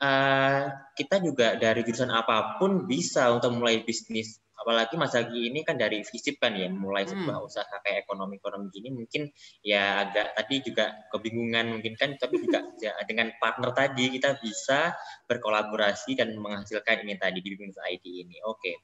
uh, 0.02 0.66
kita 0.98 1.22
juga 1.22 1.54
dari 1.56 1.86
jurusan 1.86 2.10
apa 2.10 2.58
pun 2.58 2.90
bisa 2.90 3.30
untuk 3.30 3.54
mulai 3.54 3.86
bisnis 3.86 4.42
apalagi 4.60 4.94
Mas 5.00 5.16
Agi 5.16 5.48
ini 5.48 5.64
kan 5.64 5.80
dari 5.80 6.04
FISIP 6.04 6.36
kan 6.36 6.52
ya 6.52 6.68
mulai 6.68 7.08
hmm. 7.08 7.16
sebuah 7.16 7.38
usaha 7.40 7.74
kayak 7.80 8.04
ekonomi-ekonomi 8.04 8.68
gini 8.68 8.92
mungkin 8.92 9.32
ya 9.64 10.04
agak 10.04 10.36
tadi 10.36 10.60
juga 10.60 11.08
kebingungan 11.08 11.80
mungkin 11.80 11.96
kan 11.96 12.20
tapi 12.20 12.44
juga 12.44 12.60
ya, 12.84 12.92
dengan 13.08 13.32
partner 13.40 13.72
tadi 13.72 14.12
kita 14.12 14.36
bisa 14.36 14.92
berkolaborasi 15.24 16.12
dan 16.20 16.36
menghasilkan 16.36 17.08
ini 17.08 17.16
tadi 17.16 17.40
di 17.40 17.48
bisnis 17.56 17.80
IT 17.80 18.04
ini. 18.04 18.36
Oke. 18.44 18.60
Okay. 18.60 18.74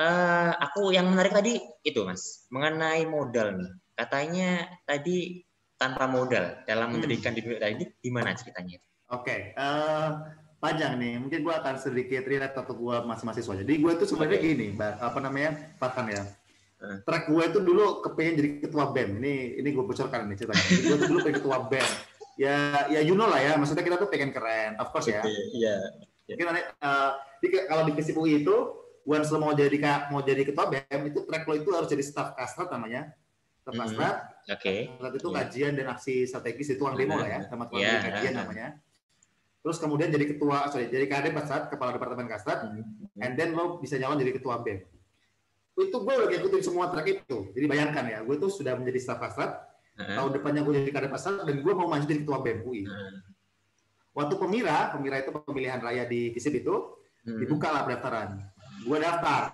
Uh, 0.00 0.06
eh, 0.06 0.52
aku 0.68 0.94
yang 0.94 1.08
menarik 1.10 1.34
tadi 1.34 1.58
itu 1.82 2.00
Mas 2.04 2.44
mengenai 2.52 3.08
modal 3.08 3.56
nih. 3.56 3.72
Katanya 3.96 4.68
tadi 4.84 5.44
tanpa 5.80 6.04
modal 6.04 6.60
dalam 6.68 6.92
hmm. 6.92 7.00
mendirikan 7.00 7.32
hmm. 7.32 7.40
di 7.40 7.56
tadi 7.56 7.84
gimana 8.04 8.36
ceritanya? 8.36 8.78
Oke. 9.10 9.24
Okay. 9.24 9.40
Uh, 9.56 9.64
eh, 9.64 10.10
panjang 10.60 10.92
nih. 11.00 11.16
Mungkin 11.16 11.40
gue 11.40 11.54
akan 11.56 11.74
sedikit 11.80 12.22
relate 12.28 12.54
atau 12.54 12.76
gue 12.76 12.96
masih 13.08 13.24
mahasiswa. 13.26 13.54
Jadi 13.64 13.72
gue 13.80 13.90
itu 13.96 14.04
sebenarnya 14.04 14.38
gini, 14.38 14.66
apa 14.78 15.18
namanya, 15.18 15.50
Farhan 15.80 16.06
ya. 16.12 16.22
Uh. 16.80 17.00
Track 17.04 17.32
gue 17.32 17.42
itu 17.44 17.58
dulu 17.64 18.04
kepengen 18.04 18.34
jadi 18.36 18.48
ketua 18.68 18.92
BEM. 18.92 19.20
Ini 19.20 19.34
ini 19.64 19.68
gue 19.72 19.84
bocorkan 19.84 20.28
nih 20.28 20.36
ceritanya. 20.36 20.64
gue 20.68 20.96
tuh 21.00 21.08
dulu 21.08 21.18
pengen 21.24 21.36
ketua 21.42 21.58
BEM. 21.66 21.90
Ya 22.40 22.56
ya 22.88 23.00
you 23.04 23.16
know 23.16 23.28
lah 23.28 23.40
ya. 23.40 23.56
Maksudnya 23.56 23.84
kita 23.84 23.96
tuh 23.96 24.08
pengen 24.12 24.30
keren, 24.30 24.76
of 24.76 24.92
course 24.92 25.08
ya. 25.08 25.24
Iya. 25.24 25.76
Yeah. 26.28 26.36
Mungkin 26.36 26.46
nanti 26.46 26.62
uh, 26.78 27.10
kalau 27.66 27.82
di 27.90 27.92
UI 28.14 28.46
itu, 28.46 28.56
once 29.02 29.28
lo 29.34 29.42
mau 29.42 29.52
jadi 29.56 29.76
mau 30.12 30.22
jadi 30.22 30.46
ketua 30.46 30.70
BEM 30.70 31.00
itu 31.10 31.26
track 31.26 31.44
lo 31.48 31.54
itu 31.56 31.68
harus 31.72 31.88
jadi 31.88 32.04
staff 32.04 32.36
kastrat 32.36 32.68
namanya. 32.72 33.12
Staff 33.60 33.76
mm 33.76 33.92
-hmm. 33.92 34.12
Oke. 34.56 34.56
Okay. 34.56 34.78
itu 35.20 35.28
yeah. 35.28 35.36
kajian 35.36 35.72
dan 35.76 35.86
aksi 35.92 36.24
strategis 36.24 36.72
itu 36.72 36.80
uang 36.80 36.96
demo 36.96 37.20
lah 37.20 37.28
ya, 37.28 37.40
sama 37.44 37.68
tukang 37.68 37.84
yeah. 37.84 38.00
kajian 38.00 38.34
namanya 38.40 38.80
terus 39.60 39.76
kemudian 39.76 40.08
jadi 40.08 40.24
ketua 40.36 40.72
sorry 40.72 40.88
jadi 40.88 41.04
kadep 41.04 41.36
kasat 41.36 41.68
kepala 41.68 41.92
departemen 41.92 42.28
kasat 42.28 42.64
hmm. 42.64 43.20
and 43.20 43.36
then 43.36 43.52
lo 43.52 43.76
bisa 43.76 44.00
nyalon 44.00 44.16
jadi 44.16 44.40
ketua 44.40 44.64
bem 44.64 44.80
itu 45.80 45.96
gue 45.96 46.12
udah 46.12 46.28
ngikutin 46.28 46.62
semua 46.64 46.88
track 46.92 47.08
itu 47.08 47.52
jadi 47.52 47.66
bayangkan 47.68 48.04
ya 48.08 48.18
gue 48.24 48.36
tuh 48.40 48.48
sudah 48.48 48.76
menjadi 48.76 48.98
staf 49.00 49.20
kasat 49.20 49.60
hmm. 50.00 50.16
tahun 50.16 50.30
depannya 50.40 50.60
gue 50.64 50.74
jadi 50.84 50.92
kadep 50.92 51.12
kasat 51.12 51.44
dan 51.44 51.56
gue 51.60 51.72
mau 51.76 51.88
maju 51.88 52.04
jadi 52.04 52.20
ketua 52.24 52.40
bem 52.40 52.64
UI 52.64 52.88
hmm. 52.88 53.16
waktu 54.16 54.34
pemira 54.40 54.96
pemira 54.96 55.20
itu 55.20 55.30
pemilihan 55.44 55.80
raya 55.80 56.08
di 56.08 56.32
kisip 56.32 56.56
itu 56.56 56.96
hmm. 57.28 57.38
dibuka 57.44 57.68
lah 57.68 57.84
pendaftaran 57.84 58.40
gue 58.80 58.96
daftar 58.96 59.52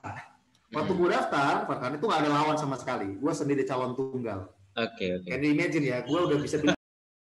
waktu 0.70 0.92
gue 0.94 1.08
daftar 1.10 1.66
bahkan 1.66 1.98
itu 1.98 2.04
gak 2.06 2.20
ada 2.22 2.30
lawan 2.30 2.56
sama 2.58 2.78
sekali 2.78 3.18
gue 3.18 3.32
sendiri 3.34 3.66
calon 3.66 3.98
tunggal 3.98 4.50
oke 4.78 4.86
okay, 4.94 5.18
oke 5.18 5.26
okay. 5.26 5.34
can 5.34 5.42
imagine 5.42 5.82
ya 5.82 5.98
gue 6.06 6.18
udah 6.18 6.38
bisa 6.38 6.62
bilang 6.62 6.78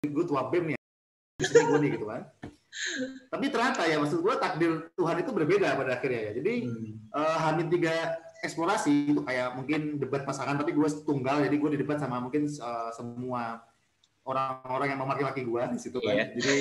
gue 0.04 0.26
tua 0.28 0.48
bem 0.48 0.72
sini 1.44 1.64
gue 1.68 1.80
nih 1.84 1.90
gitu 2.00 2.08
kan 2.08 2.24
tapi 3.28 3.52
ternyata 3.52 3.84
ya 3.84 4.00
maksud 4.00 4.24
gue 4.24 4.34
takdir 4.40 4.72
Tuhan 4.96 5.18
itu 5.20 5.32
berbeda 5.36 5.76
pada 5.76 6.00
akhirnya 6.00 6.32
ya. 6.32 6.34
Jadi 6.40 6.54
hmm. 6.68 7.12
uh, 7.12 7.38
Hamid 7.48 7.68
tiga 7.68 8.16
eksplorasi 8.42 9.12
itu 9.12 9.22
kayak 9.28 9.54
mungkin 9.60 10.00
debat 10.00 10.24
pasangan 10.24 10.58
tapi 10.58 10.72
gue 10.74 10.88
tunggal 11.04 11.44
jadi 11.46 11.56
gue 11.56 11.70
di 11.76 11.80
debat 11.84 12.00
sama 12.00 12.24
mungkin 12.24 12.48
uh, 12.48 12.90
semua 12.96 13.62
orang-orang 14.24 14.96
yang 14.96 15.02
memaki-maki 15.04 15.44
gue 15.44 15.62
di 15.76 15.80
situ 15.80 16.00
kan. 16.00 16.16
Yeah. 16.16 16.28
Jadi 16.40 16.56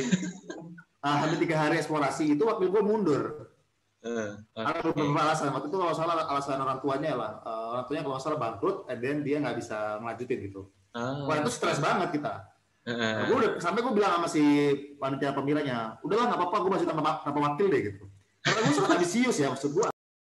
uh, 1.06 1.16
Hamid 1.24 1.38
tiga 1.38 1.56
hari 1.62 1.78
eksplorasi 1.78 2.34
itu 2.34 2.42
waktu 2.42 2.66
gue 2.66 2.82
mundur. 2.82 3.54
Uh, 4.00 4.40
okay. 4.56 4.64
Ada 4.64 4.80
beberapa 4.80 5.20
alasan. 5.20 5.52
Waktu 5.52 5.68
itu 5.68 5.76
kalau 5.76 5.92
salah 5.92 6.24
alasan 6.24 6.56
orang 6.56 6.80
tuanya 6.80 7.12
lah, 7.14 7.32
uh, 7.44 7.76
orang 7.76 7.84
tuanya 7.84 8.02
kalau 8.08 8.16
salah 8.16 8.40
bangkrut, 8.40 8.88
and 8.88 9.04
then 9.04 9.20
dia 9.20 9.36
nggak 9.44 9.60
bisa 9.60 10.00
melanjutin 10.00 10.40
gitu. 10.48 10.72
Uh, 10.96 11.28
Wah 11.28 11.36
itu 11.38 11.52
stres 11.52 11.78
banget 11.78 12.18
kita 12.18 12.49
Uh. 12.80 13.28
gue 13.28 13.36
udah 13.44 13.50
sampai 13.60 13.84
gue 13.84 13.92
bilang 13.92 14.12
sama 14.16 14.28
si 14.32 14.42
panitia 14.96 15.36
pemilihnya, 15.36 16.00
udahlah 16.00 16.32
nggak 16.32 16.40
apa-apa, 16.40 16.56
gue 16.64 16.70
masih 16.78 16.86
tanpa, 16.88 17.20
tanpa 17.20 17.40
wakil 17.52 17.66
deh 17.68 17.80
gitu. 17.92 18.04
Karena 18.40 18.60
gue 18.64 18.74
sangat 18.74 18.96
ambisius 18.96 19.36
ya 19.36 19.52
maksud 19.52 19.70
gue. 19.76 19.86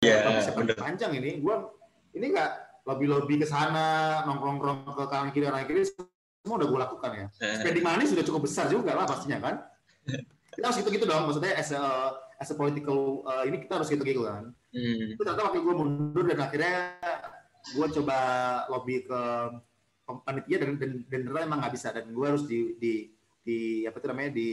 Iya. 0.04 0.44
Yeah, 0.44 0.76
panjang 0.76 1.16
ini, 1.16 1.40
gue 1.40 1.56
ini 2.12 2.36
nggak 2.36 2.50
lobby-lobby 2.84 3.40
ke 3.40 3.48
sana, 3.48 4.20
nongkrong-nongkrong 4.28 4.92
ke 4.92 5.04
kanan 5.08 5.32
kiri 5.32 5.48
kanan 5.48 5.64
kiri, 5.64 5.88
semua 5.88 6.60
udah 6.60 6.68
gue 6.68 6.80
lakukan 6.84 7.10
ya. 7.16 7.26
Spending 7.64 7.84
money 7.84 8.04
sudah 8.04 8.24
cukup 8.28 8.44
besar 8.44 8.68
juga 8.68 8.92
lah 8.92 9.08
pastinya 9.08 9.40
kan. 9.40 9.64
Kita 10.52 10.68
harus 10.68 10.78
gitu-gitu 10.84 11.08
dong, 11.08 11.24
maksudnya 11.26 11.56
as 11.56 11.72
a, 11.72 12.12
as 12.36 12.52
a 12.52 12.54
political 12.54 13.24
uh, 13.24 13.42
ini 13.48 13.64
kita 13.64 13.80
harus 13.80 13.88
gitu-gitu 13.88 14.28
kan. 14.28 14.52
Hmm. 14.76 15.16
Itu 15.16 15.24
ternyata 15.24 15.48
waktu 15.48 15.64
gue 15.64 15.74
mundur 15.74 16.24
dan 16.28 16.38
akhirnya 16.44 17.00
gue 17.72 17.86
coba 17.96 18.18
lobby 18.68 19.08
ke 19.08 19.22
panitia 20.04 20.56
dan 20.60 20.76
dan, 20.76 20.90
dan 21.08 21.20
ternyata 21.24 21.46
emang 21.48 21.58
nggak 21.64 21.74
bisa. 21.74 21.88
Dan 21.90 22.04
gue 22.12 22.26
harus 22.26 22.44
di, 22.44 22.76
di 22.76 22.92
di 23.44 23.58
apa 23.84 23.96
itu 24.00 24.06
namanya 24.08 24.30
di 24.32 24.48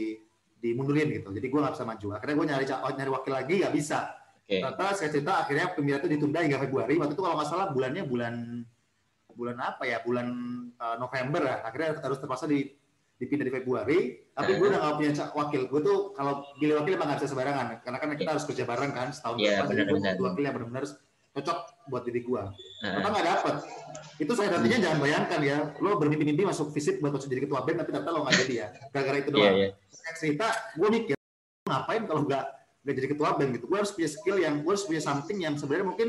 dimundurin 0.62 1.08
gitu. 1.10 1.28
Jadi 1.34 1.46
gue 1.50 1.60
nggak 1.60 1.74
bisa 1.74 1.84
maju. 1.84 2.06
Akhirnya 2.14 2.34
gue 2.38 2.46
nyari 2.46 2.64
nyari 2.70 3.10
wakil 3.10 3.32
lagi 3.32 3.54
nggak 3.64 3.74
bisa. 3.74 4.00
Okay. 4.42 4.58
ternyata 4.58 4.98
saya 4.98 5.08
cerita 5.14 5.32
akhirnya 5.38 5.70
pemilihan 5.70 6.02
itu 6.02 6.10
ditunda 6.18 6.42
hingga 6.42 6.58
Februari. 6.58 6.98
Waktu 6.98 7.14
itu 7.14 7.22
kalau 7.22 7.36
nggak 7.38 7.48
salah 7.48 7.66
bulannya 7.70 8.02
bulan 8.04 8.34
bulan 9.32 9.56
apa 9.62 9.82
ya? 9.86 9.98
Bulan 10.02 10.28
uh, 10.76 10.96
November 10.98 11.40
ya 11.46 11.56
akhirnya 11.64 11.88
harus 11.98 12.18
terpaksa 12.18 12.46
di 12.50 12.68
dipindah 13.22 13.46
di 13.46 13.54
Februari. 13.54 13.98
Tapi 14.34 14.50
gue 14.58 14.66
udah 14.66 14.80
nggak 14.82 14.94
punya 14.98 15.12
wakil. 15.34 15.62
Gue 15.70 15.80
tuh 15.82 15.98
kalau 16.14 16.42
pilih 16.58 16.74
wakil 16.82 16.92
emang 16.98 17.06
nggak 17.10 17.20
bisa 17.22 17.30
sembarangan. 17.30 17.66
Karena 17.82 17.98
kan 18.02 18.08
kita 18.18 18.30
harus 18.34 18.44
kerja 18.46 18.64
bareng 18.66 18.92
kan 18.92 19.08
setahun 19.14 19.36
yeah, 19.38 19.62
depan 19.62 19.74
jadi 19.78 19.82
gue 20.18 20.26
wakil 20.26 20.42
yang 20.42 20.54
benar-benar 20.58 20.84
cocok 21.32 21.58
buat 21.88 22.02
diri 22.04 22.20
gua. 22.24 22.52
Nah. 22.84 23.08
nggak 23.08 23.26
dapet. 23.26 23.54
Itu 24.20 24.32
saya 24.36 24.52
nantinya 24.52 24.78
jangan 24.78 24.98
bayangkan 25.00 25.40
ya, 25.40 25.58
lo 25.80 25.96
bermimpi-mimpi 25.96 26.44
masuk 26.44 26.70
fisik 26.70 27.00
buat 27.00 27.16
masuk 27.16 27.32
jadi 27.32 27.48
ketua 27.48 27.64
BEM, 27.64 27.80
tapi 27.80 27.88
ternyata 27.90 28.10
lo 28.12 28.28
nggak 28.28 28.36
jadi 28.46 28.54
ya. 28.54 28.68
Gara-gara 28.92 29.16
itu 29.18 29.30
doang. 29.32 29.56
Yeah, 29.56 29.72
yeah. 29.72 29.72
Saya 29.90 30.12
cerita, 30.20 30.46
gue 30.76 30.88
mikir, 30.92 31.16
ngapain 31.66 32.02
kalau 32.04 32.22
nggak 32.28 32.44
nggak 32.82 32.94
jadi 32.98 33.08
ketua 33.14 33.28
band 33.38 33.50
gitu 33.54 33.64
gue 33.70 33.78
harus 33.78 33.92
punya 33.94 34.10
skill 34.10 34.36
yang 34.42 34.54
gue 34.66 34.72
harus 34.74 34.86
punya 34.86 35.02
something 35.02 35.38
yang 35.38 35.54
sebenarnya 35.54 35.86
mungkin 35.86 36.08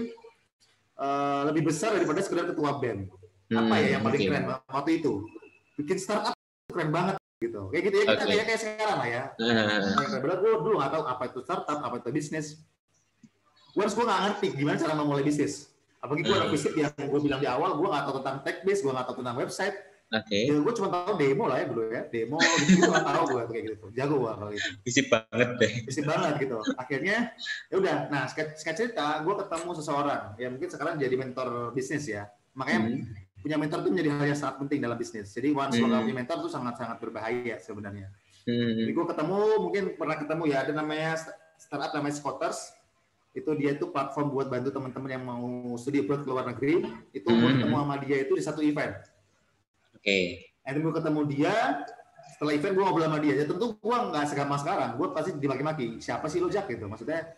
uh, 0.97 1.45
lebih 1.53 1.69
besar 1.69 1.93
daripada 1.93 2.19
sekedar 2.25 2.49
ketua 2.49 2.81
band 2.81 3.13
hmm, 3.53 3.57
apa 3.57 3.73
ya 3.77 3.87
yang 3.97 4.01
paling 4.01 4.19
okay. 4.19 4.29
keren 4.33 4.45
waktu 4.49 4.91
itu 4.97 5.13
bikin 5.77 5.97
startup 6.01 6.33
keren 6.73 6.89
banget 6.89 7.15
gitu 7.37 7.69
kayak 7.69 7.83
gitu 7.93 7.95
ya 8.01 8.05
kita 8.09 8.23
okay. 8.25 8.29
kayak 8.33 8.45
kayak 8.49 8.61
sekarang 8.65 8.97
lah 8.97 9.09
ya 9.09 9.23
uh. 9.37 9.53
nah, 9.93 10.17
gue 10.17 10.53
dulu 10.65 10.75
nggak 10.81 10.91
tahu 10.97 11.03
apa 11.05 11.23
itu 11.29 11.39
startup 11.45 11.79
apa 11.85 11.95
itu 12.01 12.09
bisnis 12.09 12.47
gue 13.73 13.81
harus 13.81 13.95
gue 13.97 14.05
nggak 14.05 14.21
ngerti 14.29 14.47
gimana 14.53 14.77
cara 14.77 14.93
memulai 14.93 15.25
bisnis 15.25 15.73
apalagi 15.99 16.23
gue 16.29 16.37
uh. 16.37 16.49
bisnis 16.53 16.73
yang 16.77 16.93
gue 16.93 17.21
bilang 17.21 17.41
di 17.41 17.49
awal 17.49 17.75
gue 17.75 17.87
nggak 17.89 18.05
tahu 18.05 18.15
tentang 18.21 18.37
tech 18.45 18.57
base 18.61 18.81
gue 18.85 18.91
nggak 18.93 19.05
tahu 19.09 19.17
tentang 19.21 19.37
website 19.37 19.77
Oke. 20.13 20.29
Okay. 20.29 20.43
Ya, 20.45 20.61
gue 20.61 20.73
cuma 20.77 20.89
tahu 20.93 21.17
demo 21.17 21.49
lah 21.49 21.57
ya 21.57 21.65
dulu 21.73 21.89
ya, 21.89 22.05
demo 22.05 22.37
gitu 22.69 22.85
nggak 22.85 23.01
tahu 23.01 23.23
gue 23.33 23.43
kayak 23.49 23.63
gitu. 23.65 23.85
Jago 23.97 24.15
gue 24.21 24.33
kalau 24.37 24.51
itu. 24.53 24.69
Bisip 24.85 25.05
banget 25.09 25.49
deh. 25.57 25.73
Bisip 25.89 26.03
banget 26.05 26.33
gitu. 26.37 26.57
Akhirnya 26.77 27.17
ya 27.73 27.75
udah. 27.81 27.97
Nah, 28.13 28.29
sketch, 28.29 28.61
sketch 28.61 28.77
cerita, 28.77 29.25
gue 29.25 29.33
ketemu 29.41 29.69
seseorang 29.73 30.23
ya 30.37 30.47
mungkin 30.53 30.69
sekarang 30.69 31.01
jadi 31.01 31.15
mentor 31.17 31.73
bisnis 31.73 32.05
ya. 32.05 32.29
Makanya 32.53 32.79
hmm. 32.93 33.41
punya 33.41 33.57
mentor 33.57 33.81
itu 33.81 33.89
menjadi 33.89 34.09
hal 34.13 34.25
yang 34.29 34.39
sangat 34.39 34.55
penting 34.61 34.79
dalam 34.85 34.97
bisnis. 35.01 35.27
Jadi 35.33 35.49
once 35.49 35.81
hmm. 35.81 35.89
lo 35.89 35.97
punya 36.05 36.17
mentor 36.21 36.37
itu 36.45 36.49
sangat-sangat 36.53 36.97
berbahaya 37.01 37.55
sebenarnya. 37.57 38.07
Hmm. 38.45 38.73
Jadi 38.85 38.91
gue 38.93 39.05
ketemu, 39.09 39.39
mungkin 39.65 39.83
pernah 39.97 40.17
ketemu 40.21 40.43
ya, 40.45 40.57
ada 40.61 40.73
namanya 40.77 41.11
startup 41.57 41.91
namanya 41.97 42.15
Scotters. 42.21 42.59
Itu 43.33 43.57
dia 43.57 43.73
itu 43.73 43.89
platform 43.89 44.29
buat 44.29 44.47
bantu 44.47 44.69
teman-teman 44.69 45.09
yang 45.09 45.23
mau 45.25 45.73
studi 45.75 46.05
abroad 46.05 46.21
ke 46.21 46.29
luar 46.29 46.45
negeri. 46.53 46.85
Itu 47.11 47.33
hmm. 47.33 47.65
ketemu 47.65 47.75
sama 47.75 47.95
dia 48.01 48.17
itu 48.21 48.33
di 48.37 48.43
satu 48.45 48.61
event 48.61 48.93
okay. 50.03 50.51
akhirnya 50.67 50.83
gue 50.83 50.93
ketemu 50.99 51.21
dia 51.31 51.55
setelah 52.35 52.51
event 52.51 52.73
gue 52.75 52.83
ngobrol 52.83 53.07
sama 53.07 53.19
dia 53.23 53.33
ya 53.39 53.45
tentu 53.47 53.67
gue 53.79 53.97
nggak 54.11 54.23
segampang 54.27 54.59
sekarang 54.59 54.89
gue 54.99 55.07
pasti 55.15 55.31
dimaki-maki 55.39 55.85
siapa 56.03 56.27
sih 56.27 56.43
lo 56.43 56.51
Jack 56.51 56.67
gitu 56.67 56.91
maksudnya 56.91 57.31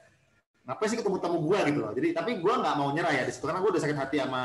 ngapain 0.66 0.90
sih 0.90 0.98
ketemu 0.98 1.18
tamu 1.22 1.38
gue 1.46 1.60
gitu 1.70 1.80
loh 1.86 1.94
jadi 1.94 2.18
tapi 2.18 2.42
gue 2.42 2.54
nggak 2.58 2.76
mau 2.82 2.90
nyerah 2.90 3.14
ya 3.14 3.24
di 3.30 3.32
situ 3.34 3.46
karena 3.46 3.62
gue 3.62 3.70
udah 3.70 3.82
sakit 3.86 3.98
hati 4.02 4.18
sama 4.18 4.44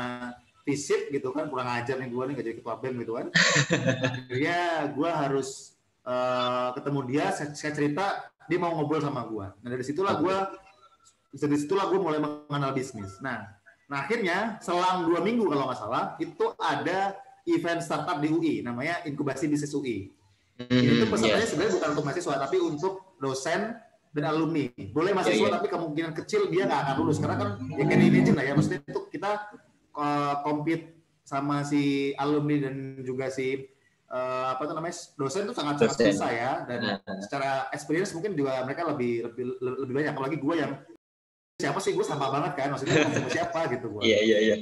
fisik 0.61 1.09
gitu 1.09 1.33
kan 1.33 1.49
kurang 1.49 1.65
ajar 1.65 1.97
nih 1.97 2.13
gue 2.13 2.23
nih 2.29 2.33
gak 2.37 2.45
jadi 2.45 2.55
ketua 2.61 2.75
bem 2.77 2.93
gitu 3.01 3.17
kan 3.17 3.27
akhirnya 4.29 4.59
gue 4.93 5.09
harus 5.09 5.73
uh, 6.05 6.69
ketemu 6.77 6.99
dia 7.09 7.25
saya, 7.33 7.49
saya 7.57 7.73
cerita 7.73 8.05
dia 8.45 8.57
mau 8.61 8.69
ngobrol 8.77 9.01
sama 9.01 9.25
gue 9.25 9.45
nah 9.65 9.69
dari 9.73 9.81
situlah 9.81 10.21
gue 10.21 10.35
dari 11.31 11.57
situlah 11.57 11.87
gue 11.87 11.99
mulai 11.99 12.19
mengenal 12.19 12.71
bisnis 12.75 13.17
nah 13.23 13.47
nah 13.91 14.07
akhirnya 14.07 14.59
selang 14.63 15.07
dua 15.07 15.19
minggu 15.19 15.47
kalau 15.47 15.67
nggak 15.67 15.79
salah 15.79 16.15
itu 16.19 16.45
ada 16.59 17.15
event 17.49 17.81
startup 17.81 18.21
di 18.21 18.29
UI, 18.29 18.53
namanya 18.61 19.01
Inkubasi 19.05 19.49
Bisnis 19.49 19.73
UI. 19.73 20.13
Hmm, 20.61 20.69
itu 20.69 21.05
pesertanya 21.09 21.41
yeah. 21.41 21.49
sebenarnya 21.49 21.73
bukan 21.79 21.89
untuk 21.97 22.05
mahasiswa, 22.05 22.35
tapi 22.37 22.57
untuk 22.61 22.93
dosen 23.17 23.73
dan 24.13 24.23
alumni. 24.29 24.69
Boleh 24.93 25.15
mahasiswa, 25.15 25.37
yeah, 25.37 25.49
yeah. 25.49 25.57
tapi 25.57 25.67
kemungkinan 25.71 26.11
kecil 26.13 26.51
dia 26.53 26.69
nggak 26.69 26.81
akan 26.85 26.95
lulus. 27.01 27.17
Karena 27.17 27.35
kan 27.39 27.49
ya 27.73 27.83
kayak 27.89 28.03
imagine 28.05 28.35
lah 28.37 28.45
ya, 28.45 28.53
maksudnya 28.53 28.79
itu 28.85 29.01
kita 29.09 29.31
uh, 29.97 30.35
compete 30.45 31.01
sama 31.25 31.63
si 31.65 32.13
alumni 32.19 32.69
dan 32.69 32.75
juga 33.01 33.31
si 33.31 33.65
uh, 34.11 34.53
apa 34.53 34.67
itu 34.67 34.73
namanya 34.75 34.95
dosen 35.15 35.41
itu 35.47 35.53
sangat 35.55 35.75
sangat 35.79 35.97
susah 36.11 36.31
ya 36.33 36.51
dan 36.67 36.79
nah. 36.83 37.19
secara 37.23 37.71
experience 37.71 38.11
mungkin 38.11 38.35
juga 38.35 38.59
mereka 38.67 38.83
lebih 38.91 39.31
lebih 39.31 39.43
lebih 39.63 39.93
banyak 39.95 40.11
apalagi 40.11 40.37
gue 40.41 40.55
yang 40.59 40.75
siapa 41.61 41.77
sih 41.77 41.93
gue 41.93 42.01
sama 42.01 42.33
banget 42.33 42.57
kan 42.57 42.73
maksudnya 42.73 43.05
siapa 43.05 43.29
siapa 43.29 43.59
gitu 43.77 43.85
gue. 43.93 44.01
Iya 44.01 44.19
iya 44.25 44.37
iya. 44.41 44.55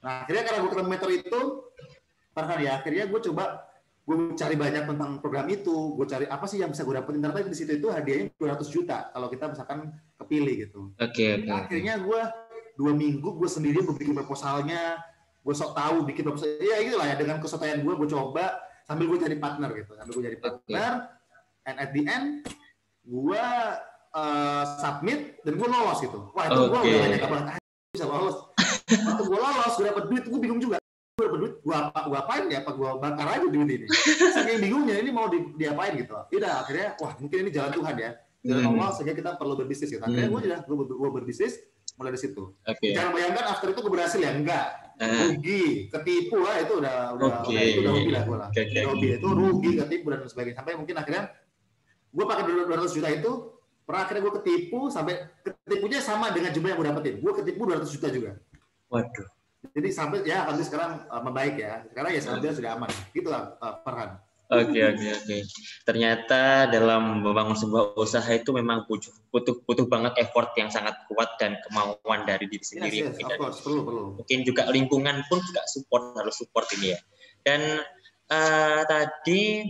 Nah 0.00 0.24
akhirnya 0.24 0.42
karena 0.48 0.58
gue 0.64 0.70
ketemu 0.72 0.88
mentor 0.88 1.10
itu 1.12 1.40
Farhan 2.32 2.60
ya 2.64 2.72
akhirnya 2.80 3.04
gue 3.08 3.20
coba 3.32 3.44
gue 4.06 4.38
cari 4.38 4.54
banyak 4.54 4.86
tentang 4.86 5.18
program 5.18 5.50
itu 5.50 5.98
gue 5.98 6.06
cari 6.06 6.30
apa 6.30 6.46
sih 6.46 6.62
yang 6.62 6.70
bisa 6.70 6.86
gue 6.86 6.94
dapetin 6.94 7.18
ternyata 7.18 7.50
di 7.50 7.58
situ 7.58 7.74
itu 7.74 7.90
hadiahnya 7.90 8.30
200 8.38 8.70
juta 8.70 9.10
kalau 9.10 9.26
kita 9.26 9.50
misalkan 9.50 9.90
kepilih 10.14 10.54
gitu 10.62 10.94
oke 10.94 11.10
okay, 11.10 11.42
okay, 11.42 11.50
akhirnya 11.50 11.98
gue 11.98 12.20
dua 12.78 12.92
minggu 12.94 13.34
gue 13.34 13.50
sendiri 13.50 13.82
gue 13.82 13.96
bikin 13.98 14.14
proposalnya 14.14 15.02
gue 15.42 15.54
sok 15.58 15.74
tahu 15.74 16.06
bikin 16.06 16.22
proposal 16.22 16.54
ya 16.62 16.78
lah 16.94 17.06
ya 17.10 17.16
dengan 17.18 17.42
kesotoyan 17.42 17.82
gue 17.82 17.94
gue 17.98 18.08
coba 18.14 18.62
sambil 18.86 19.10
gue 19.10 19.18
cari 19.18 19.36
partner 19.42 19.74
gitu 19.74 19.92
sambil 19.98 20.12
gue 20.14 20.24
cari 20.30 20.38
partner 20.38 20.90
okay. 21.02 21.66
and 21.66 21.76
at 21.82 21.90
the 21.90 22.02
end 22.06 22.26
gue 23.02 23.44
uh, 24.16 24.64
submit 24.80 25.38
dan 25.44 25.52
gue 25.60 25.68
lolos 25.68 25.98
gitu. 26.00 26.18
Wah 26.32 26.44
itu 26.48 26.60
okay. 26.64 26.70
gue 26.72 26.80
udah 26.80 27.00
banyak 27.04 27.20
banget 27.28 27.46
ah, 27.52 27.56
bisa 27.92 28.06
lolos. 28.08 28.36
Waktu 28.88 29.22
gue 29.28 29.38
lolos 29.38 29.72
gue 29.76 29.84
dapet 29.84 30.04
duit 30.08 30.24
gue 30.24 30.40
bingung 30.40 30.60
juga. 30.60 30.76
Gue 31.16 31.24
dapet 31.28 31.40
duit 31.44 31.54
gue 31.60 31.76
apa 31.76 32.00
gue 32.08 32.18
apain 32.18 32.44
ya? 32.48 32.58
Apa 32.64 32.70
gue 32.72 32.90
bakar 32.96 33.26
aja 33.36 33.46
duit 33.46 33.68
ini? 33.68 33.86
Saking 34.32 34.58
bingungnya 34.64 34.96
ini 35.04 35.10
mau 35.12 35.28
di, 35.28 35.38
diapain 35.60 35.92
gitu. 36.00 36.16
Tidak 36.32 36.52
akhirnya 36.64 36.96
wah 36.98 37.12
mungkin 37.20 37.38
ini 37.46 37.50
jalan 37.52 37.70
Tuhan 37.76 37.94
ya. 38.00 38.10
Jalan 38.46 38.62
hmm. 38.62 38.72
Allah 38.78 38.88
sehingga 38.94 39.14
kita 39.14 39.30
perlu 39.36 39.54
berbisnis 39.58 39.90
gitu. 39.92 40.02
Akhirnya 40.02 40.28
gue 40.32 40.40
sudah 40.48 40.58
gue, 40.64 40.76
gue 40.88 41.10
berbisnis 41.12 41.54
mulai 41.96 42.12
dari 42.12 42.20
situ. 42.20 42.52
Okay. 42.60 42.92
jangan 42.92 43.16
bayangkan 43.16 43.44
after 43.48 43.72
itu 43.72 43.80
gue 43.80 43.92
berhasil 43.92 44.20
ya? 44.20 44.32
Enggak. 44.32 44.66
Uh. 44.96 45.28
rugi 45.28 45.92
ketipu 45.92 46.40
lah 46.40 46.56
itu 46.56 46.80
udah 46.80 47.20
udah, 47.20 47.44
okay. 47.44 47.52
udah 47.52 47.64
itu 47.68 47.78
udah 47.84 47.92
rugi 47.92 48.10
lah 48.16 48.22
gue 48.24 48.36
lah. 48.36 48.48
Okay, 48.48 48.64
okay. 48.64 48.82
rugi 48.84 49.08
itu 49.12 49.28
rugi 49.28 49.70
ketipu 49.84 50.06
dan 50.08 50.24
sebagainya. 50.24 50.56
Sampai 50.56 50.72
mungkin 50.76 50.96
akhirnya 50.96 51.22
gue 52.16 52.24
pakai 52.24 52.42
dua 52.48 52.76
ratus 52.80 52.96
juta 52.96 53.12
itu 53.12 53.55
pernah 53.86 54.02
akhirnya 54.02 54.22
gue 54.26 54.34
ketipu 54.42 54.90
sampai 54.90 55.30
ketipunya 55.46 56.02
sama 56.02 56.34
dengan 56.34 56.50
jumlah 56.50 56.74
yang 56.74 56.78
gue 56.82 56.88
dapetin 56.90 57.16
gue 57.22 57.32
ketipu 57.38 57.70
dua 57.70 57.78
ratus 57.78 57.94
juta 57.94 58.10
juga 58.10 58.36
waduh 58.90 59.30
jadi 59.74 59.88
sampai 59.90 60.22
ya 60.22 60.46
kami 60.46 60.62
sekarang 60.62 61.02
uh, 61.10 61.22
membaik 61.24 61.56
ya. 61.58 61.82
Sekarang 61.90 62.10
ya 62.12 62.20
sekarang 62.22 62.54
sudah 62.54 62.72
aman. 62.76 62.90
Gitulah 63.10 63.42
uh, 63.58 63.74
Farhan. 63.82 64.10
Oke 64.46 64.78
oke 64.78 65.08
oke. 65.10 65.36
Ternyata 65.82 66.70
dalam 66.70 67.18
membangun 67.18 67.58
sebuah 67.58 67.98
usaha 67.98 68.30
itu 68.30 68.54
memang 68.54 68.86
butuh 68.86 69.10
butuh 69.34 69.58
butuh 69.66 69.90
banget 69.90 70.14
effort 70.22 70.54
yang 70.54 70.70
sangat 70.70 70.94
kuat 71.10 71.34
dan 71.42 71.58
kemauan 71.66 72.22
dari 72.22 72.46
diri 72.46 72.62
sendiri. 72.62 73.10
Yes, 73.10 73.18
yes, 73.18 73.26
of 73.26 73.42
course, 73.42 73.58
perlu 73.66 73.82
perlu. 73.82 74.02
Mungkin 74.22 74.38
juga 74.46 74.70
lingkungan 74.70 75.26
pun 75.26 75.42
juga 75.42 75.66
support 75.66 76.14
harus 76.14 76.38
support 76.38 76.70
ini 76.78 76.94
ya. 76.94 76.98
Dan 77.42 77.82
uh, 78.30 78.86
tadi 78.86 79.66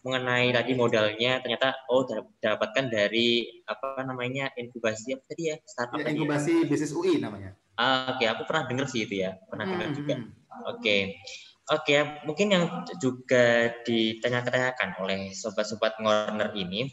mengenai 0.00 0.48
tadi 0.54 0.72
modalnya 0.72 1.44
ternyata 1.44 1.76
oh 1.92 2.08
dapatkan 2.40 2.88
dari 2.88 3.60
apa 3.68 4.00
namanya 4.04 4.48
inkubasi 4.56 5.14
apa 5.14 5.24
tadi 5.28 5.42
ya 5.52 5.56
startup 5.64 6.00
ya, 6.00 6.08
inkubasi 6.12 6.64
ya? 6.64 6.68
bisnis 6.68 6.92
UI 6.96 7.20
namanya 7.20 7.56
Ah, 7.80 8.12
oke, 8.12 8.20
okay, 8.20 8.28
aku 8.28 8.42
pernah 8.44 8.68
dengar 8.68 8.86
sih 8.92 9.08
itu 9.08 9.24
ya, 9.24 9.40
pernah 9.48 9.64
dengar 9.64 9.88
hmm, 9.88 9.96
juga. 9.96 10.14
Hmm. 10.20 10.28
Oke, 10.28 10.36
okay. 10.76 11.00
oke, 11.72 11.80
okay, 11.88 12.00
mungkin 12.28 12.46
yang 12.52 12.64
juga 13.00 13.72
ditanyakan 13.88 15.00
oleh 15.00 15.32
sobat-sobat 15.32 15.96
ngorner 15.96 16.52
ini, 16.52 16.92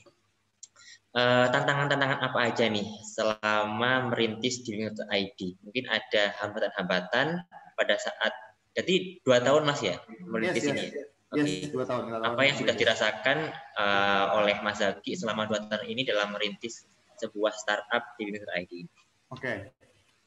tantangan 1.11 1.51
tantangan-tantangan 1.91 2.19
apa 2.23 2.39
aja 2.39 2.71
nih 2.71 2.87
selama 3.03 4.15
merintis 4.15 4.63
di 4.63 4.79
ID? 4.87 5.59
Mungkin 5.59 5.91
ada 5.91 6.31
hambatan-hambatan 6.39 7.27
pada 7.75 7.95
saat, 7.99 8.31
jadi 8.71 9.19
dua 9.27 9.43
tahun 9.43 9.67
mas 9.67 9.83
ya 9.83 9.99
merintis 10.23 10.63
yes, 10.63 10.71
ini. 10.71 10.83
Yes. 10.87 10.91
Okay. 10.95 11.16
Yes, 11.35 11.67
dua 11.75 11.83
tahun, 11.83 12.07
dua 12.07 12.23
tahun. 12.23 12.33
Apa 12.35 12.41
yang 12.47 12.55
sudah 12.55 12.75
dirasakan 12.77 13.37
uh, 13.75 14.39
oleh 14.39 14.55
Mas 14.63 14.79
Zaki 14.79 15.19
selama 15.19 15.43
dua 15.43 15.59
tahun 15.67 15.83
ini 15.83 16.07
dalam 16.07 16.31
merintis 16.31 16.87
sebuah 17.19 17.51
startup 17.51 18.15
di 18.15 18.31
Winter 18.31 18.47
ID? 18.55 18.87
Oke, 19.27 19.43
okay 19.43 19.57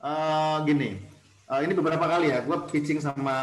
uh, 0.05 0.57
gini, 0.65 0.97
uh, 1.49 1.61
ini 1.61 1.73
beberapa 1.77 2.05
kali 2.05 2.33
ya, 2.33 2.43
gue 2.43 2.57
pitching 2.73 3.01
sama 3.01 3.37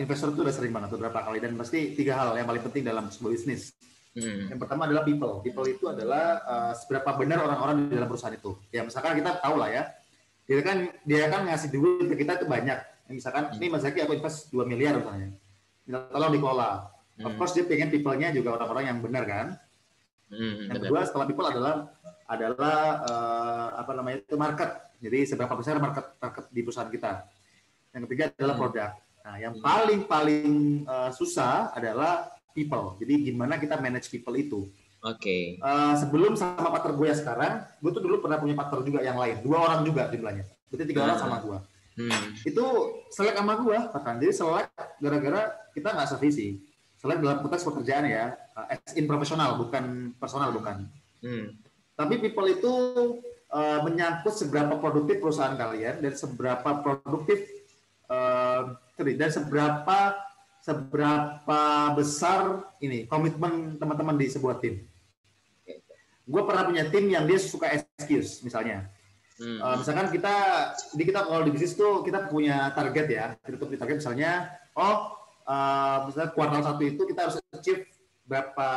investor 0.00 0.32
itu 0.32 0.40
udah 0.42 0.54
sering 0.54 0.72
banget 0.72 0.96
beberapa 0.96 1.20
kali 1.24 1.38
dan 1.38 1.54
pasti 1.54 1.94
tiga 1.94 2.16
hal 2.16 2.34
yang 2.36 2.48
paling 2.48 2.64
penting 2.64 2.82
dalam 2.84 3.12
sebuah 3.12 3.32
bisnis. 3.36 3.72
Hmm. 4.18 4.50
Yang 4.50 4.58
pertama 4.66 4.88
adalah 4.88 5.04
people. 5.06 5.44
People 5.44 5.66
itu 5.68 5.84
adalah 5.86 6.42
uh, 6.42 6.72
seberapa 6.74 7.14
benar 7.14 7.44
orang-orang 7.44 7.86
di 7.86 7.94
dalam 7.94 8.08
perusahaan 8.08 8.34
itu. 8.34 8.56
Ya 8.74 8.82
misalkan 8.82 9.14
kita 9.14 9.38
tahu 9.38 9.54
lah 9.60 9.70
ya, 9.70 9.82
dia 10.48 10.64
kan 10.64 10.90
dia 11.04 11.28
kan 11.30 11.46
ngasih 11.46 11.68
duit 11.70 12.08
ke 12.08 12.24
kita 12.24 12.42
itu 12.42 12.46
banyak. 12.48 12.78
Misalkan 13.12 13.52
hmm. 13.52 13.56
ini 13.60 13.66
Mas 13.70 13.84
Zaki 13.84 14.02
aku 14.02 14.16
invest 14.16 14.50
2 14.50 14.64
miliar 14.66 14.98
misalnya, 14.98 15.32
minta 15.86 15.98
tolong 16.10 16.32
dikelola. 16.34 16.97
Hmm. 17.18 17.26
Of 17.26 17.32
course 17.34 17.52
dia 17.58 17.66
pengen 17.66 17.90
people-nya 17.90 18.30
juga 18.30 18.54
orang-orang 18.54 18.94
yang 18.94 18.98
benar 19.02 19.24
kan. 19.26 19.46
Hmm, 20.28 20.70
yang 20.70 20.78
kedua 20.78 21.02
setelah 21.08 21.26
people 21.26 21.48
adalah 21.48 21.90
adalah 22.28 22.78
uh, 23.08 23.68
apa 23.80 23.92
namanya 23.96 24.20
itu 24.20 24.36
market 24.36 24.70
jadi 25.00 25.24
seberapa 25.24 25.56
besar 25.56 25.80
market 25.82 26.14
market 26.22 26.44
di 26.54 26.60
perusahaan 26.62 26.90
kita. 26.92 27.26
Yang 27.90 28.02
ketiga 28.06 28.24
adalah 28.38 28.54
hmm. 28.54 28.62
produk. 28.62 28.90
Nah, 29.28 29.36
yang 29.36 29.54
paling 29.58 30.00
paling 30.06 30.48
uh, 30.86 31.10
susah 31.10 31.74
adalah 31.74 32.30
people. 32.54 32.94
Jadi 33.02 33.32
gimana 33.32 33.58
kita 33.58 33.76
manage 33.82 34.08
people 34.08 34.34
itu. 34.38 34.70
Oke. 35.02 35.22
Okay. 35.22 35.42
Uh, 35.62 35.94
sebelum 35.94 36.34
sama 36.34 36.74
partner 36.74 36.94
gue 36.98 37.06
yang 37.06 37.18
sekarang, 37.18 37.52
gue 37.78 37.90
tuh 37.94 38.02
dulu 38.02 38.18
pernah 38.18 38.38
punya 38.42 38.54
partner 38.58 38.80
juga 38.82 39.00
yang 39.02 39.14
lain, 39.14 39.42
dua 39.46 39.58
orang 39.62 39.80
juga 39.86 40.10
jumlahnya. 40.10 40.44
Berarti 40.70 40.84
tiga 40.90 41.00
orang 41.06 41.18
sama 41.18 41.36
gue. 41.42 41.58
Hmm. 41.98 42.30
Itu 42.46 42.64
selek 43.10 43.34
sama 43.38 43.58
gue, 43.58 43.78
bahkan 43.90 44.14
jadi 44.22 44.32
selek 44.34 44.70
gara-gara 45.02 45.54
kita 45.74 45.88
nggak 45.94 46.08
sevisi. 46.14 46.62
Selek 46.98 47.22
dalam 47.22 47.46
konteks 47.46 47.62
pekerjaan 47.62 48.10
ya, 48.10 48.34
uh, 48.58 48.74
as 48.74 48.92
in 48.98 49.06
profesional, 49.06 49.54
bukan 49.54 50.14
personal 50.18 50.50
bukan. 50.50 50.90
Hmm. 51.22 51.54
Tapi 51.94 52.18
people 52.18 52.46
itu 52.50 52.72
uh, 53.54 53.78
menyangkut 53.86 54.34
seberapa 54.34 54.74
produktif 54.82 55.22
perusahaan 55.22 55.54
kalian 55.54 56.02
dan 56.02 56.12
seberapa 56.18 56.82
produktif 56.82 57.46
uh, 58.10 58.74
dan 58.98 59.30
seberapa 59.30 59.98
seberapa 60.58 61.60
besar 61.94 62.66
ini 62.82 63.06
komitmen 63.06 63.78
teman-teman 63.78 64.18
di 64.18 64.26
sebuah 64.28 64.58
tim. 64.58 64.82
gue 66.28 66.42
pernah 66.44 66.68
punya 66.68 66.84
tim 66.92 67.08
yang 67.08 67.24
dia 67.24 67.40
suka 67.40 67.72
excuse 67.72 68.44
misalnya. 68.44 68.84
Hmm. 69.38 69.58
Uh, 69.62 69.76
misalkan 69.80 70.12
kita, 70.12 70.34
di 70.92 71.02
kita 71.08 71.24
kalau 71.24 71.40
di 71.46 71.54
bisnis 71.54 71.72
tuh 71.72 72.04
kita 72.04 72.28
punya 72.28 72.68
target 72.76 73.06
ya, 73.08 73.24
kita 73.38 73.64
punya 73.64 73.80
target 73.80 73.96
misalnya, 74.02 74.30
oh 74.76 75.17
uh, 75.48 75.96
misalnya 76.06 76.30
kuartal 76.36 76.62
satu 76.62 76.82
itu 76.84 77.02
kita 77.08 77.20
harus 77.26 77.36
achieve 77.56 77.88
berapa 78.28 78.68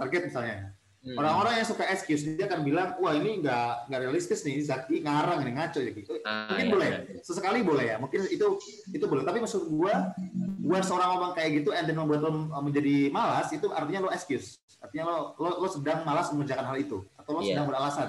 target 0.00 0.22
misalnya. 0.32 0.58
Hmm. 1.04 1.20
Orang-orang 1.20 1.60
yang 1.60 1.68
suka 1.68 1.84
excuse 1.92 2.24
dia 2.24 2.48
akan 2.48 2.64
bilang, 2.64 2.96
wah 2.96 3.12
ini 3.12 3.44
nggak 3.44 3.92
nggak 3.92 4.00
realistis 4.08 4.40
nih, 4.40 4.64
Zaki 4.64 5.04
ngarang 5.04 5.44
ini 5.44 5.52
ngaco 5.52 5.78
ya 5.84 5.92
gitu. 5.92 6.16
Ah, 6.24 6.48
mungkin 6.48 6.64
iya, 6.64 6.72
boleh, 6.72 6.88
iya. 6.88 7.20
sesekali 7.20 7.60
boleh 7.60 7.84
ya, 7.92 7.96
mungkin 8.00 8.24
itu 8.24 8.46
itu 8.88 9.04
boleh. 9.04 9.20
Tapi 9.20 9.44
maksud 9.44 9.68
gua, 9.68 10.16
gua 10.64 10.80
seorang 10.80 11.12
ngomong 11.12 11.36
kayak 11.36 11.60
gitu, 11.60 11.76
and 11.76 11.84
then 11.84 12.00
membuat 12.00 12.24
lo 12.24 12.48
menjadi 12.64 13.12
malas, 13.12 13.52
itu 13.52 13.68
artinya 13.68 14.08
lo 14.08 14.10
excuse. 14.16 14.56
Artinya 14.80 15.04
lo 15.12 15.16
lo, 15.36 15.60
lo 15.60 15.68
sedang 15.68 16.08
malas 16.08 16.32
mengerjakan 16.32 16.72
hal 16.72 16.76
itu, 16.80 17.04
atau 17.20 17.30
lo 17.36 17.40
yeah. 17.44 17.52
sedang 17.52 17.68
beralasan. 17.68 18.08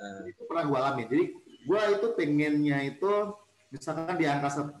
Uh. 0.00 0.24
Itu 0.24 0.48
pernah 0.48 0.64
gua 0.64 0.78
alami. 0.80 1.04
Jadi 1.04 1.24
gua 1.68 1.92
itu 1.92 2.06
pengennya 2.16 2.88
itu 2.88 3.12
misalkan 3.68 4.16
di 4.16 4.24
angka 4.24 4.80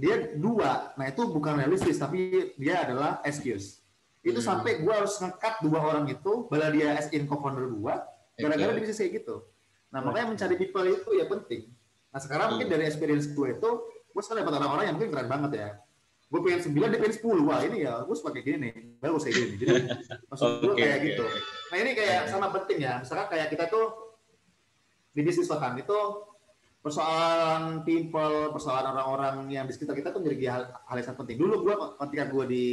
dia 0.00 0.32
dua, 0.32 0.96
nah 0.96 1.04
itu 1.04 1.28
bukan 1.28 1.60
realistis, 1.60 2.00
tapi 2.00 2.56
dia 2.56 2.88
adalah 2.88 3.20
excuse. 3.28 3.84
Itu 4.24 4.40
hmm. 4.40 4.48
sampai 4.48 4.80
gue 4.80 4.92
harus 4.92 5.20
ngekat 5.20 5.60
dua 5.64 5.78
orang 5.80 6.08
itu 6.08 6.48
bala 6.48 6.72
dia 6.72 6.96
as 6.96 7.12
in 7.12 7.28
co-founder 7.28 7.68
gue 7.68 7.94
gara-gara 8.40 8.70
dia 8.76 8.82
bisa 8.84 9.04
kayak 9.04 9.12
gitu. 9.20 9.44
Nah 9.92 10.00
makanya 10.04 10.32
mencari 10.32 10.56
people 10.56 10.84
itu 10.88 11.10
ya 11.16 11.24
penting. 11.28 11.68
Nah 12.12 12.20
sekarang 12.20 12.46
hmm. 12.48 12.52
mungkin 12.56 12.68
dari 12.72 12.84
experience 12.88 13.28
gue 13.32 13.48
itu 13.60 13.70
gue 14.12 14.22
sekarang 14.24 14.44
dapat 14.48 14.60
orang-orang 14.60 14.84
yang 14.88 14.94
mungkin 14.96 15.12
keren 15.12 15.28
banget 15.28 15.52
ya. 15.56 15.68
Gue 16.30 16.40
pengen 16.46 16.60
sembilan 16.62 16.88
dia 16.92 17.00
pengen 17.00 17.16
sepuluh. 17.16 17.42
Wah 17.48 17.60
ini 17.64 17.84
ya 17.84 18.04
gue 18.04 18.16
suka 18.16 18.30
kayak 18.32 18.44
gini 18.44 18.56
nih. 18.60 18.74
Bagus 19.00 19.22
kayak 19.24 19.36
gini. 19.36 19.54
Jadi 19.56 19.72
maksud 20.28 20.48
gue 20.48 20.72
okay, 20.72 20.80
kayak 20.80 20.96
okay. 20.96 21.06
gitu. 21.12 21.24
Nah 21.72 21.76
ini 21.80 21.90
kayak 21.96 22.20
sama 22.28 22.46
penting 22.52 22.78
ya. 22.80 22.92
Misalkan 23.00 23.26
kayak 23.28 23.46
kita 23.52 23.64
tuh 23.68 23.86
di 25.10 25.20
bisnis 25.24 25.48
bahkan 25.48 25.76
itu 25.80 25.98
persoalan 26.80 27.84
people, 27.84 28.50
persoalan 28.56 28.96
orang-orang 28.96 29.52
yang 29.52 29.64
di 29.68 29.72
sekitar 29.76 29.92
kita 29.96 30.16
tuh 30.16 30.24
menjadi 30.24 30.48
hal, 30.48 30.62
hal 30.88 30.96
yang 30.96 31.06
sangat 31.06 31.20
penting. 31.24 31.38
Dulu 31.40 31.54
gue 31.64 31.74
ketika 32.00 32.24
gue 32.32 32.44
di 32.48 32.64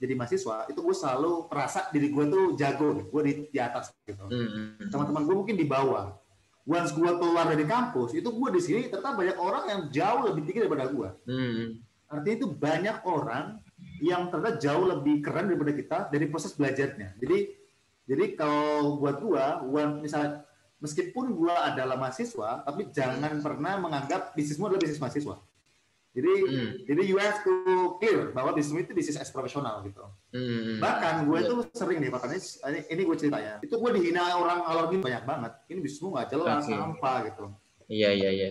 jadi 0.00 0.16
mahasiswa 0.16 0.64
itu 0.72 0.80
gue 0.80 0.96
selalu 0.96 1.52
merasa 1.52 1.92
diri 1.92 2.08
gue 2.08 2.24
tuh 2.32 2.44
jago 2.56 3.04
gue 3.04 3.22
di, 3.28 3.32
di 3.52 3.58
atas 3.60 3.92
gitu 4.08 4.24
mm-hmm. 4.24 4.88
teman-teman 4.88 5.22
gue 5.28 5.36
mungkin 5.36 5.56
di 5.60 5.68
bawah 5.68 6.16
once 6.64 6.96
gue 6.96 7.10
keluar 7.20 7.44
dari 7.52 7.68
kampus 7.68 8.16
itu 8.16 8.32
gue 8.32 8.48
di 8.56 8.60
sini 8.64 8.80
ternyata 8.88 9.12
banyak 9.12 9.36
orang 9.36 9.64
yang 9.68 9.80
jauh 9.92 10.20
lebih 10.32 10.48
tinggi 10.48 10.64
daripada 10.64 10.88
gue 10.88 11.08
mm-hmm. 11.28 11.68
artinya 12.16 12.36
itu 12.40 12.48
banyak 12.48 12.96
orang 13.04 13.60
yang 14.00 14.32
ternyata 14.32 14.56
jauh 14.56 14.84
lebih 14.88 15.20
keren 15.20 15.52
daripada 15.52 15.72
kita 15.76 15.98
dari 16.08 16.24
proses 16.32 16.56
belajarnya 16.56 17.20
jadi 17.20 17.38
jadi 18.08 18.24
kalau 18.40 18.96
buat 18.96 19.20
gue 19.20 19.44
one 19.68 20.00
misalnya 20.00 20.48
meskipun 20.80 21.36
gue 21.36 21.54
adalah 21.54 21.96
mahasiswa 22.00 22.64
tapi 22.64 22.88
jangan 22.90 23.38
pernah 23.38 23.78
menganggap 23.78 24.32
bisnismu 24.34 24.66
adalah 24.66 24.82
bisnis 24.82 25.00
mahasiswa 25.00 25.36
jadi 26.10 26.32
hmm. 26.42 26.70
jadi 26.90 27.02
you 27.06 27.22
have 27.22 27.38
to 27.46 27.54
clear 28.02 28.34
bahwa 28.34 28.50
bisnis 28.50 28.82
itu 28.82 28.90
bisnis 28.90 29.14
as 29.14 29.30
profesional 29.30 29.78
gitu. 29.86 30.02
Hmm. 30.34 30.82
Bahkan 30.82 31.30
gue 31.30 31.38
yeah. 31.38 31.46
tuh 31.46 31.58
sering 31.70 32.02
nih 32.02 32.10
makanya 32.10 32.38
ini, 32.66 32.80
ini 32.90 33.02
gue 33.06 33.16
cerita 33.16 33.38
ya. 33.38 33.62
Itu 33.62 33.78
gue 33.78 33.90
dihina 33.94 34.34
orang 34.34 34.66
alor 34.66 34.90
ini 34.90 34.98
banyak 34.98 35.22
banget. 35.22 35.52
Ini 35.70 35.78
bisnismu 35.78 36.10
nggak 36.10 36.34
jelas 36.34 36.66
okay. 36.66 36.74
sampah 36.74 37.16
gitu. 37.30 37.44
Iya 37.86 38.10
iya 38.10 38.30
iya. 38.34 38.48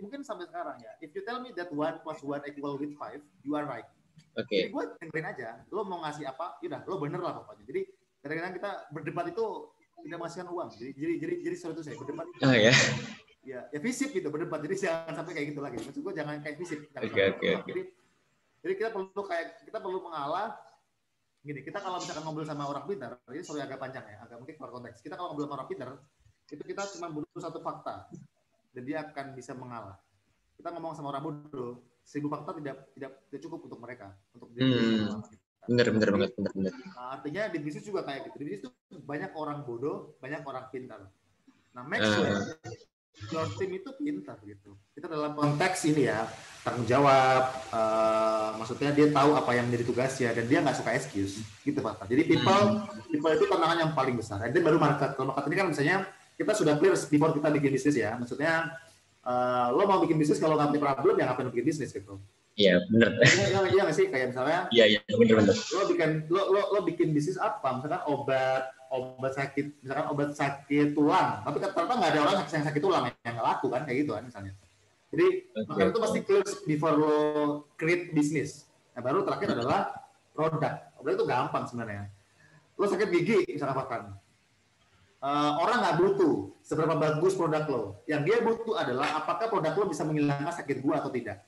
Mungkin 0.00 0.24
sampai 0.24 0.48
sekarang 0.48 0.80
ya. 0.80 0.96
If 1.04 1.12
you 1.12 1.20
tell 1.28 1.44
me 1.44 1.52
that 1.60 1.68
one 1.68 2.00
plus 2.00 2.24
one 2.24 2.40
equal 2.48 2.80
with 2.80 2.96
five, 2.96 3.20
you 3.44 3.52
are 3.52 3.68
right. 3.68 3.84
Oke. 4.40 4.48
Okay. 4.48 4.60
Jadi 4.64 4.68
gue 4.72 4.84
dengerin 5.04 5.26
aja. 5.28 5.48
Lo 5.68 5.84
mau 5.84 6.00
ngasih 6.08 6.24
apa? 6.24 6.56
Yaudah, 6.64 6.88
lo 6.88 6.96
bener 6.96 7.20
lah 7.20 7.36
pokoknya. 7.36 7.68
Jadi 7.68 7.80
kadang-kadang 8.24 8.54
kita 8.56 8.70
berdebat 8.88 9.26
itu 9.28 9.46
tidak 10.02 10.18
menghasilkan 10.18 10.48
uang. 10.50 10.68
Jadi 10.74 10.90
jadi 10.96 11.14
jadi 11.22 11.34
jadi 11.44 11.54
sesuatu 11.56 11.80
saya 11.84 11.96
berdebat. 11.96 12.26
Oh 12.42 12.54
ya? 12.54 12.72
Ya 13.44 13.60
ya 13.68 13.78
fisik 13.78 14.10
gitu 14.16 14.28
berdebat. 14.32 14.60
Jadi 14.64 14.74
jangan 14.88 15.14
sampai 15.14 15.32
kayak 15.36 15.46
gitu 15.54 15.60
lagi. 15.60 15.76
Maksud 15.80 16.00
gue 16.02 16.14
jangan 16.16 16.34
kayak 16.40 16.56
fisik 16.58 16.78
oke 16.90 17.22
oke. 17.36 17.50
Jadi 17.70 17.82
jadi 18.64 18.72
kita 18.80 18.88
perlu 18.90 19.22
kayak 19.24 19.46
kita 19.68 19.78
perlu 19.78 19.98
mengalah. 20.02 20.56
Gini 21.44 21.60
kita 21.60 21.76
kalau 21.76 22.00
misalkan 22.00 22.24
ngobrol 22.24 22.48
sama 22.48 22.64
orang 22.64 22.88
pintar 22.88 23.20
ini 23.28 23.44
sorry 23.44 23.60
agak 23.60 23.76
panjang 23.76 24.00
ya 24.08 24.16
agak 24.24 24.36
mungkin 24.40 24.54
keluar 24.56 24.72
konteks. 24.80 25.04
Kita 25.04 25.14
kalau 25.14 25.32
ngobrol 25.32 25.46
sama 25.46 25.56
orang 25.60 25.68
pintar 25.68 25.88
itu 26.48 26.62
kita 26.64 26.82
cuma 26.96 27.06
butuh 27.12 27.40
satu 27.40 27.60
fakta. 27.60 28.08
Dan 28.74 28.82
dia 28.88 29.06
akan 29.06 29.38
bisa 29.38 29.54
mengalah. 29.54 30.00
Kita 30.56 30.74
ngomong 30.74 30.98
sama 30.98 31.14
orang 31.14 31.22
bodoh 31.22 31.94
seribu 32.04 32.28
fakta 32.28 32.52
tidak 32.60 32.92
tidak 32.92 33.12
tidak 33.28 33.40
cukup 33.48 33.60
untuk 33.64 33.80
mereka 33.80 34.12
untuk 34.36 34.52
dia. 34.52 34.64
Hmm. 34.68 35.20
Bener 35.64 35.86
bener 35.92 36.08
banget 36.14 36.30
bener 36.36 36.52
bener 36.52 36.72
nah, 36.94 37.18
artinya 37.18 37.42
di 37.48 37.58
bisnis 37.60 37.84
juga 37.84 38.04
kayak 38.04 38.30
gitu 38.30 38.36
di 38.40 38.44
bisnis 38.44 38.60
itu 38.64 38.70
banyak 39.04 39.30
orang 39.36 39.64
bodoh 39.64 40.16
banyak 40.20 40.40
orang 40.44 40.64
pintar 40.68 41.00
nah 41.74 41.82
make 41.82 42.02
sure 42.02 42.22
uh 42.22 42.74
your 43.30 43.46
team 43.56 43.70
itu 43.78 43.90
pintar 43.94 44.36
gitu. 44.42 44.74
Kita 44.90 45.06
dalam 45.06 45.38
konteks 45.38 45.86
ini 45.86 46.10
ya 46.10 46.26
tanggung 46.66 46.88
jawab, 46.88 47.42
uh, 47.70 48.58
maksudnya 48.58 48.90
dia 48.90 49.06
tahu 49.12 49.38
apa 49.38 49.50
yang 49.54 49.70
menjadi 49.70 49.84
tugasnya 49.86 50.30
dan 50.34 50.44
dia 50.50 50.58
nggak 50.64 50.76
suka 50.76 50.90
excuse, 50.96 51.40
gitu 51.62 51.78
pak. 51.78 52.04
Jadi 52.10 52.26
people, 52.26 52.82
people 53.12 53.30
itu 53.30 53.44
tantangan 53.46 53.78
yang 53.86 53.92
paling 53.94 54.16
besar. 54.18 54.42
Dan 54.50 54.60
baru 54.64 54.82
market. 54.82 55.14
Kalau 55.14 55.30
market 55.30 55.46
ini 55.46 55.56
kan 55.56 55.68
misalnya 55.70 55.96
kita 56.34 56.52
sudah 56.56 56.74
clear 56.80 56.96
before 56.98 57.32
kita 57.36 57.48
bikin 57.54 57.70
bisnis 57.70 57.94
ya. 57.94 58.18
Maksudnya 58.18 58.74
uh, 59.22 59.68
lo 59.70 59.86
mau 59.86 60.02
bikin 60.02 60.18
bisnis 60.18 60.42
kalau 60.42 60.58
nggak 60.58 60.74
punya 60.74 60.82
problem 60.82 61.14
ya 61.14 61.24
ngapain 61.30 61.48
bikin 61.54 61.66
bisnis 61.70 61.94
gitu. 61.94 62.18
Iya 62.54 62.78
benar. 62.86 63.10
Iya 63.18 63.46
iya 63.50 63.60
iya 63.66 63.80
nggak 63.82 63.96
sih 63.98 64.06
kayak 64.08 64.26
misalnya. 64.30 64.60
Iya 64.70 64.84
iya 64.86 65.00
benar 65.10 65.42
benar. 65.42 65.56
Lo 65.58 65.82
bikin 65.90 66.10
lo 66.30 66.42
lo 66.54 66.62
lo 66.70 66.78
bikin 66.86 67.10
bisnis 67.10 67.34
apa? 67.34 67.82
Misalkan 67.82 68.02
obat 68.06 68.70
obat 68.94 69.32
sakit 69.34 69.82
misalkan 69.82 70.06
obat 70.14 70.30
sakit 70.38 70.94
tulang 70.94 71.42
tapi 71.42 71.58
kan 71.58 71.70
ternyata 71.74 71.94
nggak 71.98 72.10
ada 72.14 72.20
orang 72.22 72.36
yang 72.46 72.66
sakit 72.70 72.82
tulang 72.82 73.02
yang 73.10 73.34
nggak 73.34 73.46
laku 73.46 73.66
kan 73.66 73.82
kayak 73.82 74.06
gitu 74.06 74.12
kan 74.14 74.22
misalnya 74.22 74.52
jadi 75.10 75.26
okay. 75.50 75.66
makanya 75.66 75.90
itu 75.90 76.00
pasti 76.00 76.18
close 76.22 76.54
before 76.62 76.94
lo 76.94 77.16
create 77.74 78.14
bisnis 78.14 78.70
nah 78.94 79.02
baru 79.02 79.26
terakhir 79.26 79.58
adalah 79.58 79.90
produk 80.30 80.74
produk 80.94 81.14
itu 81.18 81.26
gampang 81.26 81.64
sebenarnya 81.66 82.06
lo 82.78 82.86
sakit 82.86 83.08
gigi 83.10 83.38
misalkan 83.50 83.76
makan 83.82 84.02
uh, 85.22 85.52
orang 85.58 85.78
nggak 85.82 85.96
butuh 85.98 86.34
seberapa 86.62 86.94
bagus 86.94 87.34
produk 87.34 87.64
lo 87.66 87.82
yang 88.06 88.22
dia 88.22 88.38
butuh 88.46 88.78
adalah 88.78 89.18
apakah 89.18 89.50
produk 89.50 89.74
lo 89.74 89.90
bisa 89.90 90.06
menghilangkan 90.06 90.54
sakit 90.54 90.78
gua 90.78 91.02
atau 91.02 91.10
tidak 91.10 91.42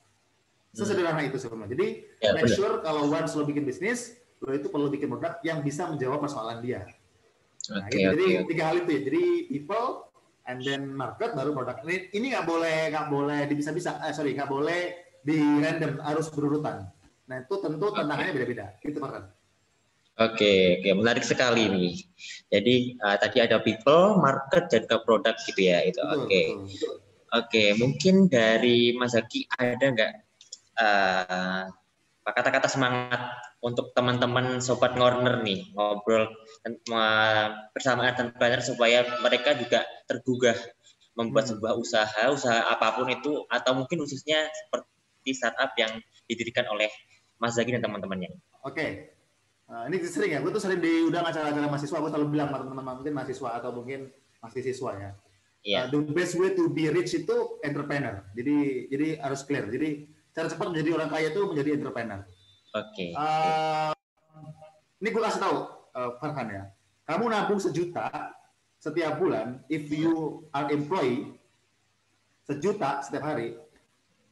sesederhana 0.77 1.25
itu 1.25 1.41
sebenarnya 1.41 1.73
jadi 1.73 1.87
ya, 2.21 2.31
make 2.37 2.45
bener. 2.45 2.57
sure 2.57 2.75
kalau 2.85 3.09
once 3.09 3.33
lo 3.33 3.49
bikin 3.49 3.65
bisnis 3.65 4.21
lo 4.45 4.53
itu 4.53 4.69
perlu 4.69 4.93
bikin 4.93 5.09
produk 5.09 5.41
yang 5.41 5.65
bisa 5.65 5.89
menjawab 5.89 6.21
persoalan 6.21 6.61
dia 6.61 6.85
Nah, 7.73 7.83
okay, 7.87 7.99
gitu. 7.99 8.11
jadi 8.15 8.27
tiga 8.47 8.65
hal 8.71 8.77
itu 8.85 8.91
ya. 8.95 9.01
Jadi 9.11 9.25
people 9.51 9.87
and 10.47 10.59
then 10.63 10.83
market 10.95 11.35
baru 11.35 11.51
produk. 11.51 11.83
Ini 11.83 11.97
ini 12.15 12.27
nggak 12.35 12.47
boleh 12.47 12.79
nggak 12.95 13.07
boleh 13.11 13.41
bisa-bisa. 13.51 13.99
Eh, 14.07 14.15
sorry 14.15 14.37
nggak 14.37 14.51
boleh 14.51 14.81
di 15.27 15.39
random 15.39 15.99
harus 16.07 16.31
berurutan. 16.31 16.87
Nah 17.27 17.37
itu 17.43 17.55
tentu 17.59 17.87
tantangannya 17.91 18.31
okay. 18.31 18.39
beda-beda. 18.39 18.67
Gitu 18.79 18.99
Pak 19.03 19.35
Oke, 20.17 20.81
oke, 20.81 20.91
menarik 20.97 21.29
sekali 21.29 21.69
nih. 21.69 21.93
Jadi 22.49 22.97
uh, 23.05 23.21
tadi 23.21 23.37
ada 23.37 23.61
people, 23.61 24.17
market, 24.17 24.65
dan 24.73 24.89
ke 24.89 24.97
produk 25.05 25.37
gitu 25.45 25.61
ya. 25.61 25.85
Itu 25.85 26.01
oke. 26.01 26.25
Okay. 26.25 26.47
Oke, 26.57 27.53
okay, 27.53 27.69
mungkin 27.77 28.25
dari 28.25 28.97
Mas 28.97 29.13
Zaki 29.13 29.45
ada 29.61 29.93
nggak 29.93 30.26
uh, 30.77 31.65
kata-kata 32.27 32.67
semangat 32.67 33.23
untuk 33.63 33.95
teman-teman 33.95 34.59
sobat 34.59 34.99
corner 34.99 35.47
nih 35.47 35.71
ngobrol 35.79 36.27
bersama 37.71 38.11
entrepreneur 38.11 38.59
supaya 38.59 39.07
mereka 39.23 39.55
juga 39.55 39.87
tergugah 40.11 40.59
membuat 41.17 41.49
hmm. 41.49 41.53
sebuah 41.57 41.73
usaha, 41.79 42.23
usaha 42.29 42.61
apa 42.69 42.99
pun 42.99 43.09
itu 43.09 43.47
atau 43.49 43.73
mungkin 43.73 44.05
khususnya 44.05 44.51
seperti 44.53 45.31
startup 45.33 45.73
yang 45.81 46.03
didirikan 46.29 46.69
oleh 46.69 46.93
Mas 47.41 47.57
Zaki 47.57 47.73
dan 47.73 47.83
teman-temannya. 47.85 48.37
Oke. 48.63 48.75
Okay. 48.75 48.91
Nah, 49.67 49.91
ini 49.91 49.99
sering 50.07 50.31
ya, 50.31 50.39
gue 50.39 50.53
tuh 50.55 50.63
sering 50.63 50.79
diundang 50.79 51.27
acara-acara 51.27 51.67
mahasiswa, 51.67 51.99
gue 51.99 52.11
selalu 52.15 52.29
bilang 52.31 52.55
teman-teman 52.55 53.03
mungkin 53.03 53.15
mahasiswa 53.19 53.51
atau 53.59 53.75
mungkin 53.75 54.15
mahasiswa 54.39 54.91
ya. 54.95 55.11
Yeah. 55.67 55.91
Uh, 55.91 55.99
the 55.99 56.15
best 56.15 56.39
way 56.39 56.55
to 56.55 56.71
be 56.71 56.87
rich 56.87 57.19
itu 57.19 57.59
entrepreneur. 57.67 58.23
Jadi 58.39 58.87
jadi 58.87 59.09
harus 59.19 59.43
clear. 59.43 59.67
Jadi 59.67 60.07
cara 60.37 60.53
cepat 60.53 60.67
menjadi 60.69 60.91
orang 61.01 61.09
kaya 61.09 61.33
itu 61.33 61.41
menjadi 61.49 61.71
entrepreneur. 61.81 62.21
Oke. 62.77 62.85
Okay. 62.93 63.11
Uh, 63.17 63.97
ini 65.01 65.09
gue 65.09 65.23
kasih 65.25 65.41
tahu, 65.41 65.57
uh, 65.97 66.11
Farhan 66.21 66.49
ya. 66.53 66.63
Kamu 67.09 67.33
nabung 67.33 67.57
sejuta 67.57 68.37
setiap 68.77 69.17
bulan, 69.17 69.65
if 69.73 69.89
you 69.89 70.45
are 70.53 70.69
employee, 70.69 71.33
sejuta 72.45 73.01
setiap 73.01 73.25
hari, 73.25 73.57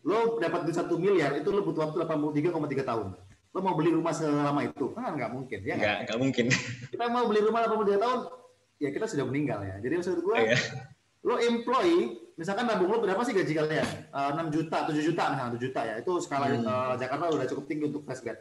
lo 0.04 0.36
dapat 0.36 0.68
duit 0.68 0.76
satu 0.76 1.00
miliar, 1.00 1.32
itu 1.40 1.48
lo 1.48 1.64
butuh 1.64 1.88
waktu 1.88 2.04
83,3 2.04 2.84
tahun. 2.84 3.06
Lo 3.54 3.58
mau 3.64 3.72
beli 3.72 3.96
rumah 3.96 4.12
selama 4.12 4.60
itu? 4.66 4.92
Kan 4.92 5.16
nggak 5.16 5.32
mungkin, 5.32 5.58
ya 5.64 5.74
nggak? 5.80 5.96
Nggak 6.04 6.18
mungkin. 6.20 6.44
Kita 6.92 7.04
mau 7.08 7.24
beli 7.24 7.40
rumah 7.40 7.64
83 7.64 7.96
tahun, 7.96 8.20
ya 8.76 8.88
kita 8.92 9.06
sudah 9.08 9.24
meninggal 9.24 9.64
ya. 9.64 9.80
Jadi 9.80 9.94
maksud 10.04 10.20
gue, 10.20 10.36
oh, 10.36 10.44
iya. 10.44 10.58
lo 11.24 11.40
employee, 11.40 12.23
misalkan 12.34 12.66
nabung 12.66 12.90
lo 12.90 12.98
berapa 13.02 13.20
sih 13.22 13.34
gaji 13.34 13.52
kalian? 13.54 13.88
Uh, 14.10 14.30
6 14.36 14.54
juta, 14.54 14.86
7 14.86 14.94
juta 14.98 15.22
misalnya 15.32 15.52
7 15.56 15.64
juta 15.64 15.80
ya. 15.86 15.94
Itu 16.02 16.12
skala 16.18 16.46
hmm. 16.50 16.66
uh, 16.66 16.94
Jakarta 16.98 17.30
udah 17.30 17.46
cukup 17.48 17.64
tinggi 17.70 17.84
untuk 17.90 18.02
fresh 18.06 18.22
grad. 18.22 18.38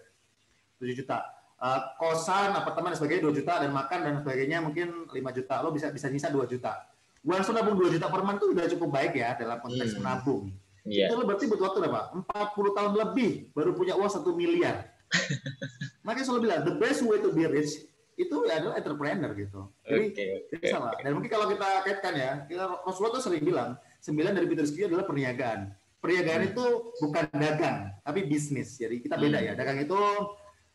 7 0.81 0.91
juta. 0.93 1.19
uh, 1.63 1.79
kosan, 1.95 2.51
apartemen 2.51 2.91
dan 2.91 2.99
sebagainya 2.99 3.23
2 3.31 3.39
juta 3.39 3.53
dan 3.63 3.71
makan 3.71 3.99
dan 4.03 4.13
sebagainya 4.19 4.57
mungkin 4.59 5.07
5 5.07 5.37
juta. 5.37 5.55
Lo 5.63 5.71
bisa 5.71 5.87
bisa 5.93 6.11
nyisa 6.11 6.27
2 6.27 6.43
juta. 6.49 6.91
Once 7.23 7.47
lo 7.47 7.53
nabung 7.55 7.79
2 7.79 7.95
juta 7.95 8.11
per 8.11 8.21
month 8.25 8.43
itu 8.43 8.47
udah 8.51 8.65
cukup 8.67 8.89
baik 8.91 9.13
ya 9.15 9.39
dalam 9.39 9.63
konteks 9.63 9.95
hmm. 9.95 9.99
menabung. 10.03 10.51
Yeah. 10.83 11.07
Itu 11.07 11.15
lo 11.15 11.23
berarti 11.23 11.47
butuh 11.47 11.71
waktu 11.71 11.79
berapa? 11.87 12.01
40 12.27 12.77
tahun 12.77 12.91
lebih 12.99 13.31
baru 13.55 13.71
punya 13.71 13.95
uang 13.95 14.11
1 14.11 14.27
miliar. 14.35 14.91
Makanya 16.05 16.25
selalu 16.27 16.41
bilang 16.49 16.61
the 16.67 16.75
best 16.75 16.99
way 17.07 17.21
to 17.23 17.31
be 17.31 17.47
rich 17.47 17.92
itu 18.13 18.35
adalah 18.45 18.77
entrepreneur 18.77 19.31
gitu. 19.33 19.61
Jadi, 19.81 20.05
okay, 20.13 20.29
okay, 20.53 20.69
salah. 20.69 20.93
Dan 21.01 21.17
mungkin 21.17 21.31
kalau 21.33 21.49
kita 21.49 21.67
kaitkan 21.81 22.13
ya, 22.13 22.31
kita 22.45 22.63
Rasulullah 22.85 23.13
tuh 23.17 23.23
sering 23.25 23.41
bilang 23.41 23.73
sembilan 24.03 24.31
dari 24.37 24.45
pintu 24.45 24.61
rezeki 24.67 24.91
adalah 24.93 25.05
perniagaan. 25.09 25.59
Perniagaan 26.03 26.41
hmm. 26.43 26.49
itu 26.51 26.65
bukan 26.99 27.25
dagang, 27.31 27.77
tapi 28.03 28.19
bisnis. 28.27 28.75
Jadi 28.75 28.99
kita 28.99 29.15
beda 29.15 29.39
hmm. 29.39 29.47
ya. 29.49 29.53
Dagang 29.55 29.79
itu 29.79 29.99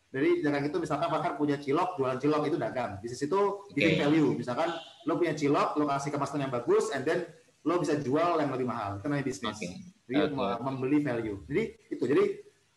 dari 0.09 0.41
dagang 0.41 0.65
itu 0.65 0.77
misalkan 0.81 1.07
bahkan 1.13 1.37
punya 1.37 1.61
cilok, 1.61 2.01
jualan 2.01 2.17
cilok 2.17 2.43
itu 2.49 2.57
dagang. 2.57 2.97
Bisnis 2.99 3.21
itu 3.23 3.39
giving 3.77 3.95
okay. 3.95 4.03
value. 4.03 4.29
Misalkan 4.33 4.73
lo 5.05 5.13
punya 5.21 5.37
cilok, 5.37 5.77
lo 5.77 5.85
kasih 5.85 6.09
kemasan 6.09 6.43
yang 6.43 6.51
bagus, 6.51 6.89
and 6.91 7.05
then 7.05 7.29
lo 7.61 7.77
bisa 7.77 7.95
jual 8.01 8.41
yang 8.41 8.49
lebih 8.49 8.65
mahal. 8.65 8.97
Itu 8.97 9.05
namanya 9.05 9.25
bisnis. 9.29 9.55
Okay. 9.61 9.79
Jadi 10.09 10.33
okay. 10.33 10.57
membeli 10.65 10.97
value. 11.05 11.37
Jadi 11.45 11.63
itu. 11.93 12.03
Jadi 12.09 12.23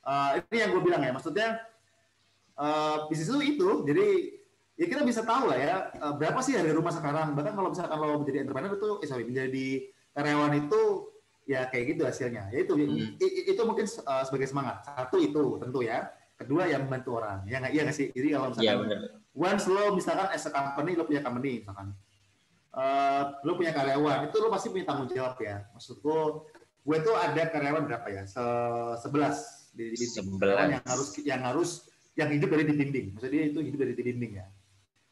uh, 0.05 0.31
ini 0.39 0.57
yang 0.61 0.71
gue 0.77 0.83
bilang 0.85 1.01
ya. 1.01 1.11
Maksudnya 1.17 1.49
uh, 2.61 3.09
bisnis 3.09 3.33
itu 3.33 3.41
itu. 3.57 3.69
Jadi 3.89 4.07
ya 4.83 4.87
kita 4.91 5.03
bisa 5.07 5.23
tahu 5.23 5.47
lah 5.47 5.59
ya 5.63 5.75
uh, 6.03 6.15
berapa 6.19 6.43
sih 6.43 6.59
harga 6.59 6.75
rumah 6.75 6.91
sekarang. 6.91 7.39
Bahkan 7.39 7.55
kalau 7.55 7.71
misalkan 7.71 7.97
lo 8.03 8.19
menjadi 8.19 8.39
entrepreneur 8.43 8.75
itu, 8.75 8.91
eh 8.99 9.07
sorry, 9.07 9.25
menjadi 9.31 9.67
karyawan 10.11 10.53
itu 10.59 10.83
ya 11.47 11.71
kayak 11.71 11.85
gitu 11.95 12.03
hasilnya. 12.03 12.51
Ya 12.51 12.59
itu 12.67 12.75
hmm. 12.75 13.23
itu 13.23 13.63
mungkin 13.63 13.87
uh, 13.87 14.27
sebagai 14.27 14.51
semangat. 14.51 14.83
Satu 14.83 15.23
itu 15.23 15.63
tentu 15.63 15.87
ya. 15.87 16.11
Kedua 16.35 16.67
yang 16.67 16.91
membantu 16.91 17.23
orang. 17.23 17.47
Ya 17.47 17.63
nggak 17.63 17.73
iya 17.79 17.83
nggak 17.87 17.95
sih? 17.95 18.11
Jadi 18.11 18.29
kalau 18.35 18.47
misalkan 18.51 18.91
ya, 18.91 18.99
once 19.39 19.67
lo 19.71 19.85
misalkan 19.95 20.27
as 20.35 20.43
a 20.43 20.51
company 20.51 20.99
lo 20.99 21.07
punya 21.07 21.23
company 21.23 21.63
misalkan 21.63 21.95
uh, 22.75 23.23
lo 23.47 23.55
punya 23.55 23.71
karyawan 23.71 24.27
itu 24.27 24.37
lo 24.43 24.51
pasti 24.51 24.75
punya 24.75 24.85
tanggung 24.91 25.07
jawab 25.15 25.39
ya. 25.39 25.63
Maksudku 25.79 26.51
gue 26.83 26.99
tuh 27.07 27.15
ada 27.15 27.43
karyawan 27.47 27.87
berapa 27.87 28.07
ya? 28.11 28.23
Se 28.27 28.43
sebelas. 28.99 29.63
Di, 29.73 29.95
di 29.95 30.05
sebelas. 30.11 30.69
yang 30.69 30.85
harus 30.85 31.09
yang 31.23 31.41
harus 31.47 31.71
yang 32.19 32.29
hidup 32.35 32.51
dari 32.51 32.67
di 32.67 32.75
dinding. 32.75 33.07
Maksudnya 33.15 33.33
dia 33.39 33.45
itu 33.55 33.61
hidup 33.63 33.79
dari 33.87 33.95
di 33.95 34.03
dinding 34.03 34.33
ya 34.43 34.47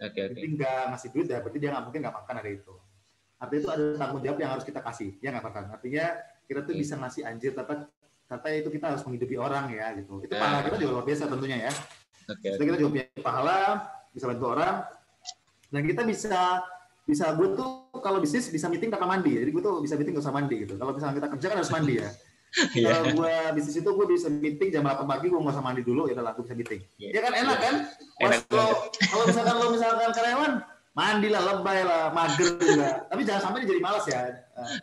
oke 0.00 0.10
okay, 0.16 0.22
okay. 0.32 0.48
nggak 0.56 0.82
ngasih 0.96 1.08
duit 1.12 1.26
ya 1.28 1.38
berarti 1.44 1.58
dia 1.60 1.70
nggak 1.76 1.84
mungkin 1.84 2.00
nggak 2.00 2.16
makan 2.24 2.34
ada 2.40 2.50
itu 2.50 2.74
artinya 3.40 3.60
itu 3.60 3.70
ada 3.72 3.84
tanggung 3.96 4.22
jawab 4.24 4.38
yang 4.40 4.50
harus 4.56 4.64
kita 4.64 4.80
kasih 4.80 5.10
ya 5.20 5.28
nggak 5.32 5.44
makan 5.44 5.64
artinya 5.76 6.04
kita 6.48 6.60
tuh 6.66 6.72
okay. 6.74 6.82
bisa 6.82 6.94
ngasih 6.98 7.22
anjir 7.28 7.52
tapi 7.54 7.72
kata 8.30 8.46
itu 8.54 8.68
kita 8.70 8.94
harus 8.94 9.02
menghidupi 9.02 9.34
orang 9.34 9.74
ya 9.74 9.90
gitu. 9.98 10.22
Itu 10.22 10.38
pahala 10.38 10.62
kita 10.62 10.76
juga 10.78 10.90
luar 10.94 11.06
biasa 11.10 11.22
tentunya 11.26 11.58
ya. 11.66 11.72
Okay. 12.30 12.54
Jadi 12.54 12.62
kita 12.62 12.76
juga 12.78 12.90
punya 12.94 13.06
pahala, 13.18 13.58
bisa 14.14 14.24
bantu 14.30 14.46
orang, 14.54 14.74
dan 15.74 15.82
kita 15.82 16.02
bisa 16.06 16.62
bisa 17.02 17.34
gue 17.34 17.58
tuh 17.58 17.90
kalau 17.98 18.22
bisnis 18.22 18.46
bisa 18.46 18.70
meeting 18.70 18.94
tanpa 18.94 19.10
mandi. 19.10 19.34
Jadi 19.34 19.50
gue 19.50 19.62
tuh 19.62 19.82
bisa 19.82 19.98
meeting 19.98 20.14
gak 20.14 20.30
usah 20.30 20.34
mandi 20.34 20.56
gitu. 20.62 20.78
Kalau 20.78 20.94
misalnya 20.94 21.18
kita 21.18 21.28
kerja 21.34 21.46
kan 21.50 21.56
harus 21.58 21.72
mandi 21.74 21.94
ya. 21.98 22.10
Yeah. 22.74 23.00
Kalau 23.00 23.14
gue 23.14 23.34
bisnis 23.54 23.76
itu 23.78 23.90
gue 23.90 24.06
bisa 24.10 24.26
meeting 24.30 24.68
jam 24.74 24.82
8 24.86 25.06
pagi 25.06 25.26
gue 25.30 25.38
nggak 25.38 25.54
usah 25.54 25.64
mandi 25.64 25.82
dulu 25.86 26.10
ya 26.10 26.18
udah 26.18 26.34
gue 26.34 26.44
bisa 26.44 26.56
meeting. 26.58 26.80
Yeah. 26.98 27.10
Ya 27.18 27.20
kan? 27.22 27.32
Enak 27.34 27.58
yeah. 27.58 27.58
kan? 27.58 27.74
Enak 28.26 28.40
kalau 28.50 28.72
kalau 28.90 29.24
misalkan 29.28 29.54
lo 29.58 29.66
misalkan 29.70 30.10
karyawan 30.10 30.52
mandi 30.90 31.28
lah 31.30 31.42
lebay 31.46 31.80
lah 31.86 32.02
mager 32.10 32.48
juga. 32.58 32.88
Tapi 33.06 33.22
jangan 33.22 33.42
sampai 33.50 33.66
jadi 33.66 33.80
malas 33.80 34.04
ya. 34.10 34.20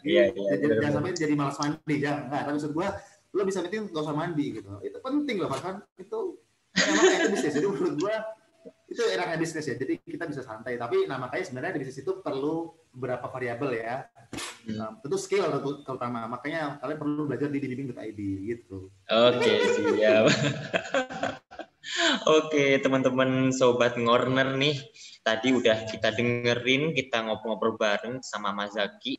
Iya, 0.01 0.31
yeah, 0.31 0.55
yeah, 0.57 0.77
jangan 0.79 0.93
sampai 1.01 1.11
jadi 1.13 1.33
malas 1.35 1.57
mandi 1.59 1.95
jangan 1.99 2.21
nah 2.31 2.41
tapi 2.47 2.55
maksud 2.57 2.73
gue 2.73 2.87
lo 3.37 3.41
bisa 3.43 3.59
meeting 3.61 3.91
gak 3.91 4.03
usah 4.07 4.15
mandi 4.15 4.45
gitu. 4.57 4.71
Itu 4.81 4.97
penting 5.03 5.35
loh 5.43 5.49
bahkan 5.51 5.83
itu 5.99 6.19
emang 6.77 7.03
itu 7.09 7.27
bisnis 7.33 7.53
jadi 7.57 7.67
menurut 7.67 7.95
gua 7.99 8.15
itu 8.87 9.03
enaknya 9.03 9.37
bisnis 9.37 9.67
ya. 9.67 9.75
Jadi 9.75 9.99
kita 9.99 10.23
bisa 10.25 10.41
santai. 10.41 10.79
Tapi 10.79 11.05
nah 11.05 11.19
makanya 11.19 11.43
sebenarnya 11.43 11.75
di 11.75 11.81
bisnis 11.83 11.99
itu 12.01 12.23
perlu 12.23 12.71
beberapa 12.95 13.27
variabel 13.29 13.69
ya 13.77 14.07
hmm. 14.67 14.75
nah, 14.75 14.91
tentu 14.99 15.17
skill 15.17 15.47
terutama 15.87 16.27
makanya 16.27 16.75
kalian 16.83 16.99
perlu 16.99 17.23
belajar 17.25 17.47
di 17.47 17.59
dibimbing.id 17.63 18.19
gitu 18.43 18.91
oke 19.07 19.39
okay, 19.39 19.57
siap 19.73 20.25
Oke, 22.27 22.83
teman-teman 22.83 23.55
sobat 23.55 23.95
Ngorner 23.95 24.59
nih, 24.59 24.75
tadi 25.23 25.55
udah 25.55 25.87
kita 25.87 26.11
dengerin, 26.11 26.91
kita 26.91 27.23
ngobrol-ngobrol 27.23 27.79
bareng 27.79 28.19
sama 28.19 28.51
Mas 28.51 28.75
Zaki 28.75 29.15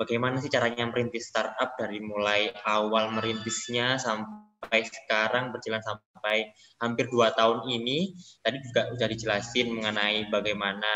bagaimana 0.00 0.40
sih 0.40 0.48
caranya 0.48 0.88
merintis 0.88 1.28
startup 1.28 1.76
dari 1.76 2.00
mulai 2.00 2.48
awal 2.64 3.12
merintisnya 3.12 4.00
sampai 4.00 4.88
sekarang 4.88 5.52
berjalan 5.52 5.84
sampai 5.84 6.48
hampir 6.80 7.08
dua 7.12 7.36
tahun 7.36 7.68
ini. 7.68 8.16
Tadi 8.40 8.56
juga 8.64 8.88
sudah 8.96 9.08
dijelasin 9.12 9.68
mengenai 9.76 10.32
bagaimana 10.32 10.92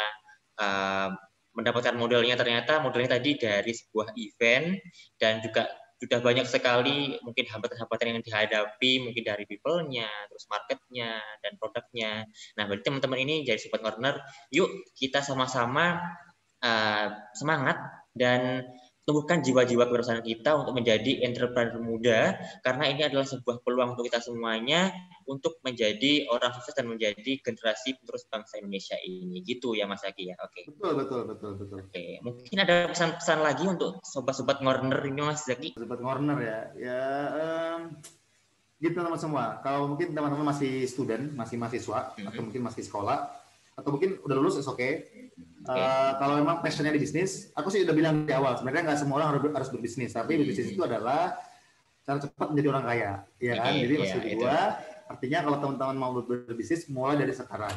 uh, 0.57 1.09
mendapatkan 1.55 1.95
modelnya. 1.95 2.35
Ternyata 2.35 2.83
modelnya 2.83 3.17
tadi 3.19 3.38
dari 3.38 3.73
sebuah 3.73 4.12
event 4.19 4.77
dan 5.17 5.40
juga 5.40 5.71
sudah 6.03 6.21
banyak 6.21 6.45
sekali 6.45 7.17
mungkin 7.25 7.49
hambatan-hambatan 7.49 8.07
yang 8.12 8.21
dihadapi 8.21 8.93
mungkin 9.09 9.25
dari 9.25 9.49
people-nya, 9.49 10.11
terus 10.29 10.45
marketnya 10.51 11.23
dan 11.40 11.53
produknya. 11.57 12.29
Nah, 12.59 12.69
berarti 12.69 12.85
teman-teman 12.85 13.19
ini 13.25 13.47
jadi 13.47 13.57
support 13.57 13.81
corner, 13.81 14.21
yuk 14.53 14.69
kita 14.99 15.25
sama-sama 15.25 16.03
uh, 16.61 17.09
semangat 17.33 17.79
dan 18.12 18.69
tumbuhkan 19.05 19.45
jiwa-jiwa 19.45 19.85
kewirausahaan 19.85 20.25
kita 20.25 20.57
untuk 20.57 20.81
menjadi 20.81 21.29
entrepreneur 21.29 21.77
muda 21.77 22.40
karena 22.64 22.88
ini 22.88 23.05
adalah 23.05 23.29
sebuah 23.29 23.61
peluang 23.61 23.93
untuk 23.93 24.09
kita 24.09 24.25
semuanya 24.25 24.97
untuk 25.29 25.61
menjadi 25.61 26.25
orang 26.33 26.57
sukses 26.57 26.73
dan 26.73 26.88
menjadi 26.88 27.37
generasi 27.45 28.01
penerus 28.01 28.25
bangsa 28.33 28.64
Indonesia 28.64 28.97
ini 29.05 29.45
gitu 29.45 29.77
ya 29.77 29.85
Mas 29.85 30.01
Aki 30.09 30.33
ya 30.33 30.37
oke 30.40 30.57
okay. 30.57 30.64
betul 30.73 30.93
betul 30.97 31.21
betul 31.29 31.53
betul 31.61 31.79
oke 31.85 31.93
okay. 31.93 32.17
mungkin 32.25 32.57
ada 32.64 32.77
pesan-pesan 32.88 33.38
lagi 33.45 33.64
untuk 33.69 34.01
sobat-sobat 34.01 34.64
corner 34.64 35.01
ini 35.05 35.21
Mas 35.21 35.45
Zaki 35.45 35.77
sobat 35.77 36.01
corner 36.01 36.38
ya 36.40 36.59
ya 36.81 37.03
um, 37.37 37.81
gitu 38.81 38.97
teman-teman 38.97 39.21
semua 39.21 39.45
kalau 39.61 39.93
mungkin 39.93 40.17
teman-teman 40.17 40.49
masih 40.49 40.88
student 40.88 41.29
masih 41.37 41.61
mahasiswa 41.61 42.17
mm 42.17 42.25
-hmm. 42.25 42.29
atau 42.33 42.40
mungkin 42.40 42.62
masih 42.64 42.83
sekolah 42.88 43.29
atau 43.75 43.90
mungkin 43.93 44.17
udah 44.25 44.37
lulus 44.40 44.57
oke 44.64 44.81
okay 44.81 45.12
Okay. 45.64 45.81
Uh, 45.81 46.12
kalau 46.20 46.35
memang 46.44 46.61
passionnya 46.61 46.92
di 46.92 47.00
bisnis, 47.00 47.48
aku 47.57 47.72
sih 47.72 47.88
udah 47.88 47.96
bilang 47.96 48.29
di 48.29 48.33
awal 48.37 48.61
sebenarnya 48.61 48.92
nggak 48.92 49.00
semua 49.00 49.24
orang 49.24 49.29
harus, 49.33 49.42
harus 49.48 49.70
berbisnis, 49.72 50.12
tapi 50.12 50.37
hmm. 50.37 50.40
berbisnis 50.44 50.68
itu 50.77 50.83
adalah 50.85 51.40
cara 52.05 52.20
cepat 52.20 52.53
menjadi 52.53 52.68
orang 52.68 52.85
kaya, 52.85 53.12
ya 53.40 53.53
kan? 53.57 53.72
Okay, 53.72 53.81
Jadi 53.81 53.94
maksud 53.96 54.20
yeah, 54.20 54.37
gua, 54.37 54.59
artinya 55.09 55.38
kalau 55.48 55.57
teman-teman 55.64 55.96
mau 55.96 56.12
berbisnis, 56.20 56.85
mulai 56.92 57.16
dari 57.16 57.33
sekarang. 57.33 57.72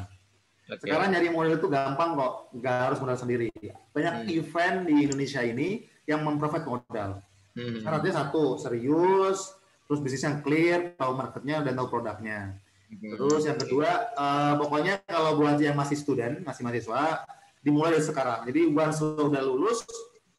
Okay. 0.68 0.84
Sekarang 0.84 1.16
nyari 1.16 1.32
modal 1.32 1.56
itu 1.56 1.68
gampang 1.72 2.20
kok, 2.20 2.34
nggak 2.60 2.76
harus 2.92 3.00
modal 3.00 3.16
sendiri. 3.16 3.48
Banyak 3.96 4.28
hmm. 4.28 4.36
event 4.36 4.78
di 4.84 4.96
Indonesia 5.08 5.42
ini 5.48 5.88
yang 6.04 6.28
memprovide 6.28 6.68
modal. 6.68 7.24
Hmm. 7.56 7.80
Syaratnya 7.80 8.14
satu, 8.20 8.60
serius, 8.60 9.56
terus 9.88 10.00
bisnis 10.04 10.28
yang 10.28 10.44
clear, 10.44 10.92
tahu 11.00 11.16
marketnya 11.16 11.64
dan 11.64 11.80
tahu 11.80 11.88
produknya. 11.88 12.60
Hmm. 12.92 13.16
Terus 13.16 13.48
yang 13.48 13.56
kedua, 13.56 14.12
uh, 14.12 14.60
pokoknya 14.60 15.00
kalau 15.08 15.40
buat 15.40 15.56
yang 15.56 15.80
masih 15.80 15.96
student, 15.96 16.44
masih 16.44 16.68
mahasiswa, 16.68 17.24
dimulai 17.68 18.00
dari 18.00 18.06
sekarang. 18.08 18.48
Jadi 18.48 18.62
once 18.72 19.04
lo 19.04 19.28
udah 19.28 19.44
lulus, 19.44 19.84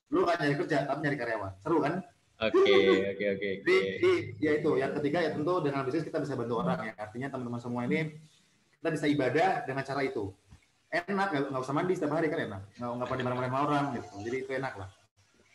lo 0.09 0.25
kan 0.25 0.41
nyari 0.41 0.57
kerja, 0.57 0.89
tapi 0.89 1.05
nyari 1.05 1.17
karyawan. 1.21 1.53
Seru 1.61 1.85
kan? 1.85 2.01
Oke, 2.41 2.73
oke, 3.13 3.25
oke. 3.37 3.51
Jadi, 3.69 3.77
ya 4.41 4.51
itu. 4.57 4.71
Yang 4.81 4.93
ketiga 5.03 5.19
ya 5.21 5.31
tentu 5.37 5.61
dengan 5.61 5.85
bisnis 5.85 6.09
kita 6.09 6.25
bisa 6.25 6.33
bantu 6.33 6.65
orang 6.65 6.89
ya. 6.89 6.93
Artinya 6.97 7.29
teman-teman 7.29 7.61
semua 7.61 7.85
ini 7.85 8.17
kita 8.81 8.89
bisa 8.89 9.05
ibadah 9.05 9.69
dengan 9.69 9.85
cara 9.85 10.01
itu. 10.01 10.33
Enak, 10.89 11.53
nggak 11.53 11.61
usah 11.61 11.77
mandi 11.77 11.93
setiap 11.93 12.17
hari 12.17 12.33
kan 12.33 12.41
enak. 12.49 12.63
Nggak 12.81 12.91
nggak 12.97 13.09
pada 13.13 13.23
marah-marah 13.29 13.51
sama 13.53 13.59
orang 13.69 13.85
gitu. 14.01 14.09
Jadi 14.25 14.37
itu 14.41 14.51
enak 14.57 14.75
lah. 14.81 14.89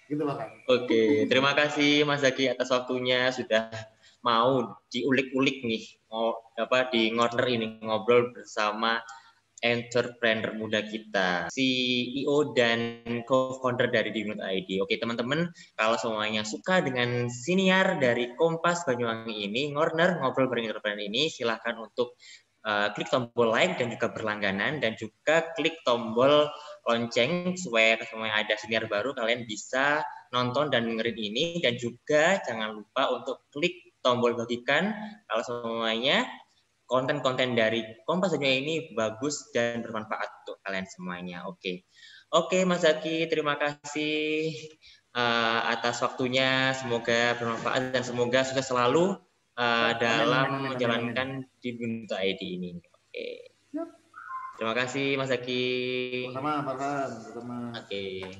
Gitu 0.05 0.21
loh 0.21 0.35
kan. 0.37 0.49
Oke, 0.69 1.25
terima 1.25 1.57
kasih 1.57 2.05
Mas 2.05 2.21
Zaki 2.21 2.53
atas 2.53 2.69
waktunya 2.69 3.33
sudah 3.33 3.73
mau 4.21 4.77
diulik-ulik 4.93 5.65
nih, 5.65 5.83
mau 6.07 6.37
apa 6.55 6.93
di 6.93 7.11
corner 7.11 7.47
ini 7.49 7.67
ngobrol 7.81 8.31
bersama 8.31 9.01
entrepreneur 9.63 10.51
muda 10.59 10.83
kita, 10.83 11.47
CEO 11.47 12.51
dan 12.51 12.99
co-founder 13.23 13.87
dari 13.87 14.11
Dimut 14.11 14.43
ID. 14.43 14.83
Oke 14.83 14.99
teman-teman, 14.99 15.47
kalau 15.79 15.95
semuanya 15.95 16.43
suka 16.43 16.83
dengan 16.83 17.31
siniar 17.31 17.97
dari 17.97 18.35
Kompas 18.35 18.83
Banyuwangi 18.83 19.47
ini, 19.47 19.71
Ngorner 19.71 20.19
ngobrol 20.19 20.51
bareng 20.51 20.67
entrepreneur 20.67 21.07
ini, 21.07 21.31
silahkan 21.31 21.79
untuk 21.79 22.19
uh, 22.67 22.91
klik 22.91 23.07
tombol 23.07 23.51
like 23.51 23.79
dan 23.79 23.91
juga 23.91 24.11
berlangganan 24.11 24.83
dan 24.83 24.99
juga 24.99 25.47
klik 25.55 25.79
tombol 25.87 26.51
lonceng 26.83 27.55
supaya 27.55 27.95
semuanya 28.03 28.43
ada 28.43 28.55
siniar 28.59 28.91
baru 28.91 29.15
kalian 29.15 29.47
bisa 29.47 30.03
nonton 30.35 30.67
dan 30.67 30.83
dengerin 30.87 31.15
ini. 31.15 31.45
Dan 31.63 31.79
juga 31.79 32.39
jangan 32.43 32.75
lupa 32.75 33.15
untuk 33.15 33.47
klik 33.55 33.95
tombol 34.03 34.35
bagikan. 34.35 34.91
Kalau 35.31 35.43
semuanya 35.47 36.27
konten-konten 36.93 37.57
dari 37.57 37.81
Kompas 38.05 38.37
Dunia 38.37 38.53
ini 38.53 38.93
bagus 38.93 39.49
dan 39.49 39.81
bermanfaat 39.81 40.45
untuk 40.45 40.61
kalian 40.61 40.85
semuanya. 40.85 41.49
Oke, 41.49 41.57
okay. 41.57 41.75
oke 42.29 42.53
okay, 42.53 42.61
Mas 42.69 42.85
Zaki, 42.85 43.25
terima 43.25 43.57
kasih 43.57 44.53
uh, 45.17 45.73
atas 45.73 46.05
waktunya. 46.05 46.77
Semoga 46.77 47.33
bermanfaat 47.41 47.97
dan 47.97 48.05
semoga 48.05 48.45
sukses 48.45 48.69
selalu 48.69 49.17
uh, 49.57 49.91
dalam 49.97 50.69
menjalankan 50.69 51.49
di 51.57 51.69
Buntu 51.73 52.13
ID 52.13 52.41
ini. 52.61 52.77
Oke. 52.77 52.85
Okay. 53.09 53.33
Terima 54.53 54.77
kasih 54.77 55.17
Mas 55.17 55.33
Zaki. 55.33 55.65
Sama. 56.29 56.61
Sama. 57.33 57.73
Oke. 57.73 58.37